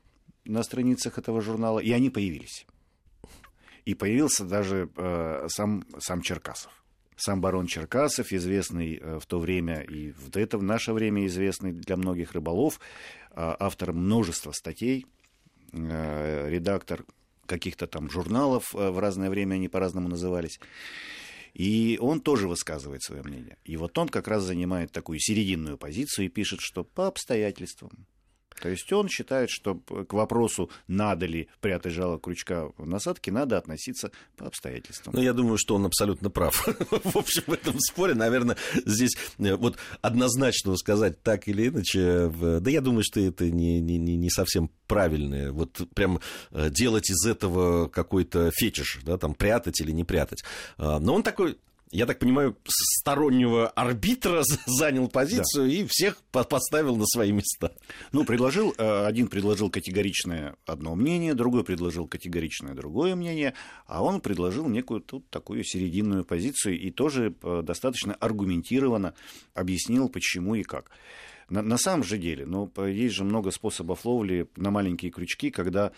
на 0.45 0.63
страницах 0.63 1.17
этого 1.17 1.41
журнала, 1.41 1.79
и 1.79 1.91
они 1.91 2.09
появились. 2.09 2.65
И 3.85 3.93
появился 3.93 4.43
даже 4.43 4.89
э, 4.95 5.47
сам, 5.49 5.85
сам 5.99 6.21
Черкасов. 6.21 6.71
Сам 7.17 7.41
барон 7.41 7.65
Черкасов, 7.65 8.31
известный 8.31 8.99
э, 9.01 9.19
в 9.19 9.25
то 9.25 9.39
время 9.39 9.81
и 9.81 10.11
в 10.11 10.37
это 10.37 10.59
в 10.59 10.63
наше 10.63 10.93
время 10.93 11.25
известный 11.25 11.71
для 11.71 11.97
многих 11.97 12.33
рыболов, 12.33 12.79
э, 13.31 13.55
автор 13.59 13.91
множества 13.91 14.51
статей, 14.51 15.07
э, 15.73 16.49
редактор 16.49 17.05
каких-то 17.47 17.87
там 17.87 18.11
журналов, 18.11 18.71
в 18.73 18.99
разное 18.99 19.31
время 19.31 19.55
они 19.55 19.67
по-разному 19.67 20.07
назывались. 20.09 20.59
И 21.53 21.97
он 21.99 22.19
тоже 22.21 22.47
высказывает 22.47 23.01
свое 23.01 23.23
мнение. 23.23 23.57
И 23.63 23.77
вот 23.77 23.97
он 23.97 24.09
как 24.09 24.27
раз 24.27 24.43
занимает 24.43 24.91
такую 24.91 25.17
серединную 25.19 25.77
позицию 25.77 26.25
и 26.25 26.29
пишет, 26.29 26.59
что 26.61 26.83
по 26.83 27.07
обстоятельствам, 27.07 28.05
то 28.61 28.69
есть 28.69 28.91
он 28.91 29.07
считает, 29.07 29.49
что 29.49 29.75
к 29.75 30.13
вопросу, 30.13 30.69
надо 30.87 31.25
ли 31.25 31.47
прятать 31.61 31.93
жало 31.93 32.19
крючка 32.19 32.69
в 32.77 32.87
насадке, 32.87 33.31
надо 33.31 33.57
относиться 33.57 34.11
по 34.35 34.47
обстоятельствам. 34.47 35.13
Ну, 35.15 35.21
я 35.21 35.33
думаю, 35.33 35.57
что 35.57 35.75
он 35.75 35.85
абсолютно 35.85 36.29
прав. 36.29 36.67
в 37.03 37.17
общем, 37.17 37.43
в 37.47 37.53
этом 37.53 37.79
споре, 37.79 38.13
наверное, 38.13 38.57
здесь 38.85 39.15
э, 39.37 39.55
вот 39.55 39.77
однозначно 40.01 40.75
сказать 40.75 41.21
так 41.21 41.47
или 41.47 41.67
иначе, 41.67 42.31
да 42.59 42.69
я 42.69 42.81
думаю, 42.81 43.03
что 43.03 43.19
это 43.19 43.49
не, 43.49 43.79
не, 43.79 43.97
не 43.97 44.29
совсем 44.29 44.69
правильное. 44.87 45.51
Вот 45.51 45.81
прям 45.93 46.19
э, 46.51 46.69
делать 46.69 47.09
из 47.09 47.25
этого 47.25 47.87
какой-то 47.87 48.51
фетиш, 48.53 48.99
да, 49.03 49.17
там 49.17 49.35
прятать 49.35 49.79
или 49.81 49.91
не 49.91 50.03
прятать. 50.03 50.43
А, 50.77 50.99
но 50.99 51.13
он 51.15 51.23
такой 51.23 51.57
я 51.91 52.05
так 52.05 52.19
понимаю, 52.19 52.57
стороннего 52.65 53.69
арбитра 53.69 54.43
занял 54.65 55.07
позицию 55.07 55.67
да. 55.67 55.73
и 55.73 55.85
всех 55.87 56.17
поставил 56.31 56.95
на 56.97 57.05
свои 57.05 57.31
места. 57.31 57.73
Ну, 58.11 58.25
предложил, 58.25 58.73
э, 58.77 59.05
один 59.05 59.27
предложил 59.27 59.69
категоричное 59.69 60.57
одно 60.65 60.95
мнение, 60.95 61.33
другой 61.33 61.63
предложил 61.63 62.07
категоричное 62.07 62.73
другое 62.73 63.15
мнение, 63.15 63.53
а 63.85 64.03
он 64.03 64.19
предложил 64.19 64.67
некую 64.67 65.01
тут 65.01 65.29
такую 65.29 65.63
серединную 65.63 66.25
позицию 66.25 66.79
и 66.79 66.91
тоже 66.91 67.33
э, 67.41 67.61
достаточно 67.63 68.13
аргументированно 68.15 69.13
объяснил, 69.53 70.09
почему 70.09 70.55
и 70.55 70.63
как. 70.63 70.91
На, 71.49 71.61
на 71.61 71.77
самом 71.77 72.03
же 72.03 72.17
деле, 72.17 72.45
ну, 72.45 72.69
есть 72.85 73.15
же 73.15 73.23
много 73.23 73.51
способов 73.51 74.03
ловли 74.03 74.49
на 74.57 74.71
маленькие 74.71 75.11
крючки, 75.11 75.49
когда 75.49 75.93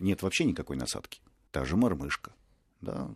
нет 0.00 0.22
вообще 0.22 0.44
никакой 0.44 0.78
насадки. 0.78 1.20
Та 1.50 1.66
же 1.66 1.76
мормышка, 1.76 2.32
да, 2.80 3.10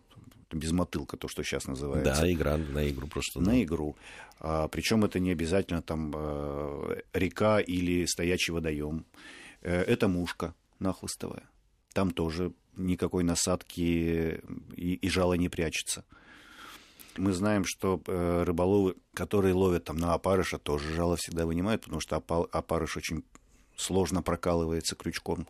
безмотылка, 0.51 1.17
то, 1.17 1.27
что 1.27 1.43
сейчас 1.43 1.67
называется. 1.67 2.21
Да, 2.21 2.31
игра 2.31 2.57
на 2.57 2.89
игру 2.89 3.07
просто. 3.07 3.39
На 3.39 3.51
да. 3.51 3.63
игру. 3.63 3.95
А, 4.39 4.67
причем 4.67 5.05
это 5.05 5.19
не 5.19 5.31
обязательно 5.31 5.81
там 5.81 6.11
э, 6.15 7.01
река 7.13 7.59
или 7.59 8.05
стоячий 8.05 8.53
водоем. 8.53 9.05
Э, 9.61 9.81
это 9.81 10.07
мушка 10.07 10.53
нахлыстовая. 10.79 11.43
Там 11.93 12.11
тоже 12.11 12.53
никакой 12.75 13.23
насадки 13.23 14.41
и, 14.75 14.93
и 14.93 15.09
жало 15.09 15.33
не 15.33 15.49
прячется. 15.49 16.05
Мы 17.17 17.33
знаем, 17.33 17.65
что 17.65 18.01
э, 18.07 18.43
рыболовы, 18.43 18.95
которые 19.13 19.53
ловят 19.53 19.83
там 19.85 19.97
на 19.97 20.13
опарыша, 20.13 20.57
тоже 20.57 20.93
жало 20.93 21.17
всегда 21.17 21.45
вынимают, 21.45 21.81
потому 21.81 21.99
что 21.99 22.15
опарыш 22.17 22.97
очень 22.97 23.23
сложно 23.75 24.21
прокалывается 24.21 24.95
крючком 24.95 25.47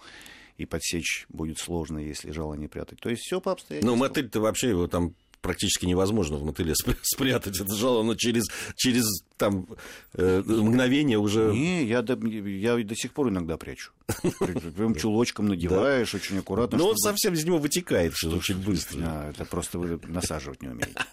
и 0.59 0.65
подсечь 0.65 1.25
будет 1.29 1.57
сложно, 1.57 1.99
если 1.99 2.31
жало 2.31 2.53
не 2.53 2.67
прятать. 2.67 2.99
То 2.99 3.09
есть 3.09 3.21
все 3.23 3.39
по 3.39 3.53
обстоятельствам. 3.53 3.97
Ну, 3.97 3.99
мотыль-то 3.99 4.41
вообще 4.41 4.69
его 4.69 4.87
там 4.87 5.15
практически 5.41 5.85
невозможно 5.85 6.35
в 6.35 6.43
мотыле 6.43 6.73
спрятать 7.01 7.59
это 7.61 7.73
жало, 7.73 8.03
но 8.03 8.15
через, 8.15 8.43
через 8.75 9.05
там, 9.37 9.67
э, 10.15 10.43
мгновение 10.45 11.17
уже... 11.17 11.53
Не, 11.53 11.85
я 11.85 12.01
до, 12.01 12.13
я 12.27 12.75
до 12.83 12.95
сих 12.95 13.13
пор 13.13 13.29
иногда 13.29 13.55
прячу. 13.57 13.91
Прям 14.75 14.95
чулочком 14.95 15.47
надеваешь, 15.47 16.13
очень 16.13 16.39
аккуратно. 16.39 16.77
Ну, 16.77 16.87
он 16.87 16.97
совсем 16.97 17.33
из 17.35 17.45
него 17.45 17.57
вытекает 17.57 18.13
очень 18.25 18.57
быстро. 18.57 19.29
Это 19.29 19.45
просто 19.45 19.79
вы 19.79 19.97
насаживать 20.07 20.61
не 20.61 20.67
умеете. 20.67 20.93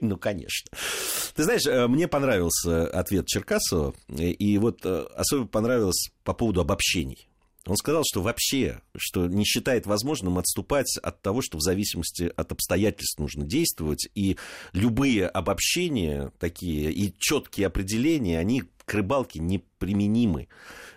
Ну, 0.00 0.16
конечно. 0.16 0.70
Ты 1.34 1.44
знаешь, 1.44 1.64
э, 1.66 1.86
мне 1.86 2.08
понравился 2.08 2.88
ответ 2.88 3.26
Черкасова, 3.26 3.94
и 4.08 4.58
вот 4.58 4.80
э, 4.84 5.06
особенно 5.14 5.46
понравилось 5.46 6.10
по 6.24 6.32
поводу 6.32 6.62
обобщений. 6.62 7.28
Он 7.66 7.76
сказал, 7.76 8.02
что 8.08 8.22
вообще, 8.22 8.80
что 8.96 9.26
не 9.26 9.44
считает 9.44 9.86
возможным 9.86 10.38
отступать 10.38 10.96
от 11.02 11.20
того, 11.20 11.42
что 11.42 11.58
в 11.58 11.62
зависимости 11.62 12.30
от 12.36 12.52
обстоятельств 12.52 13.18
нужно 13.18 13.44
действовать, 13.44 14.08
и 14.14 14.36
любые 14.72 15.26
обобщения 15.26 16.30
такие 16.38 16.92
и 16.92 17.12
четкие 17.18 17.66
определения, 17.66 18.38
они 18.38 18.62
к 18.84 18.94
рыбалке 18.94 19.40
неприменимы. 19.40 20.48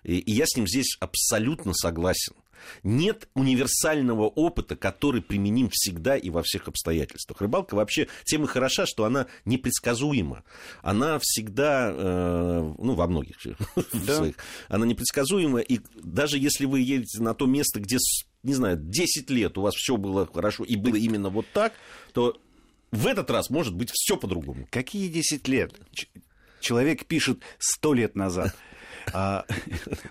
И 0.04 0.32
я 0.32 0.46
с 0.46 0.56
ним 0.56 0.68
здесь 0.68 0.96
абсолютно 1.00 1.74
согласен. 1.74 2.36
Нет 2.84 3.30
универсального 3.34 4.24
опыта, 4.24 4.76
который 4.76 5.22
применим 5.22 5.70
всегда 5.72 6.18
и 6.18 6.30
во 6.30 6.44
всех 6.44 6.68
обстоятельствах. 6.68 7.42
Рыбалка 7.42 7.76
вообще 7.76 8.08
тем 8.26 8.44
и 8.44 8.48
хороша, 8.48 8.86
что 8.86 9.06
она 9.06 9.28
непредсказуема. 9.46 10.44
Она 10.82 11.20
всегда, 11.22 11.92
э, 11.94 12.74
ну, 12.78 12.94
во 12.96 13.08
многих 13.08 13.38
да. 13.94 14.16
своих, 14.16 14.36
она 14.68 14.86
непредсказуема. 14.86 15.60
И 15.60 15.80
даже 15.96 16.38
если 16.38 16.66
вы 16.66 16.82
едете 16.82 17.22
на 17.22 17.34
то 17.34 17.46
место, 17.46 17.80
где, 17.80 17.98
не 18.44 18.54
знаю, 18.54 18.78
10 18.78 19.30
лет 19.30 19.58
у 19.58 19.62
вас 19.62 19.76
все 19.76 19.98
было 19.98 20.28
хорошо 20.32 20.64
и 20.64 20.76
было 20.76 20.96
именно 20.96 21.30
вот 21.30 21.46
так, 21.54 21.74
то 22.14 22.40
в 22.92 23.08
этот 23.08 23.30
раз 23.30 23.50
может 23.50 23.76
быть 23.76 23.92
все 23.94 24.18
по-другому. 24.18 24.68
Какие 24.72 25.10
10 25.10 25.48
лет? 25.48 25.74
Человек 26.60 27.06
пишет 27.06 27.42
100 27.60 27.94
лет 27.94 28.16
назад. 28.16 28.56
А, 29.14 29.46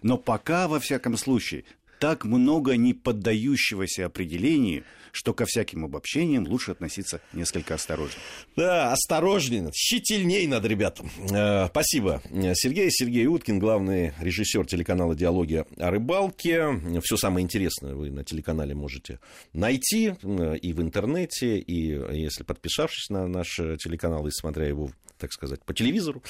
но 0.02 0.16
пока, 0.16 0.66
во 0.66 0.80
всяком 0.80 1.16
случае, 1.16 1.64
так 1.98 2.24
много 2.24 2.76
не 2.76 2.94
поддающегося 2.94 4.06
определению, 4.06 4.84
что 5.12 5.34
ко 5.34 5.46
всяким 5.46 5.84
обобщениям 5.84 6.46
лучше 6.46 6.72
относиться 6.72 7.20
несколько 7.32 7.74
осторожнее. 7.74 8.20
Да, 8.56 8.92
осторожнее, 8.92 9.70
щительней 9.74 10.46
надо, 10.46 10.68
ребята. 10.68 11.04
Э, 11.30 11.68
спасибо. 11.68 12.22
Сергей 12.54 12.90
Сергей 12.90 13.26
Уткин, 13.26 13.58
главный 13.58 14.12
режиссер 14.20 14.66
телеканала 14.66 15.14
«Диалоги 15.14 15.64
о 15.76 15.90
рыбалке». 15.90 16.68
Все 17.02 17.16
самое 17.16 17.44
интересное 17.44 17.94
вы 17.94 18.10
на 18.10 18.24
телеканале 18.24 18.74
можете 18.74 19.20
найти 19.52 20.14
э, 20.22 20.56
и 20.58 20.72
в 20.72 20.80
интернете, 20.80 21.58
и 21.58 21.98
если 22.16 22.44
подписавшись 22.44 23.10
на 23.10 23.26
наш 23.26 23.56
телеканал 23.56 24.26
и 24.26 24.30
смотря 24.30 24.66
его 24.66 24.90
так 25.18 25.32
сказать, 25.32 25.62
по 25.64 25.74
телевизору. 25.74 26.22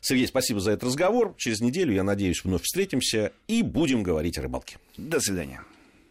Сергей, 0.00 0.26
спасибо 0.26 0.60
за 0.60 0.72
этот 0.72 0.84
разговор. 0.84 1.34
Через 1.36 1.60
неделю, 1.60 1.92
я 1.92 2.02
надеюсь, 2.02 2.44
вновь 2.44 2.62
встретимся 2.62 3.32
и 3.48 3.62
будем 3.62 4.02
говорить 4.02 4.38
о 4.38 4.42
рыбалке. 4.42 4.78
До 5.08 5.20
свидания. 5.20 5.62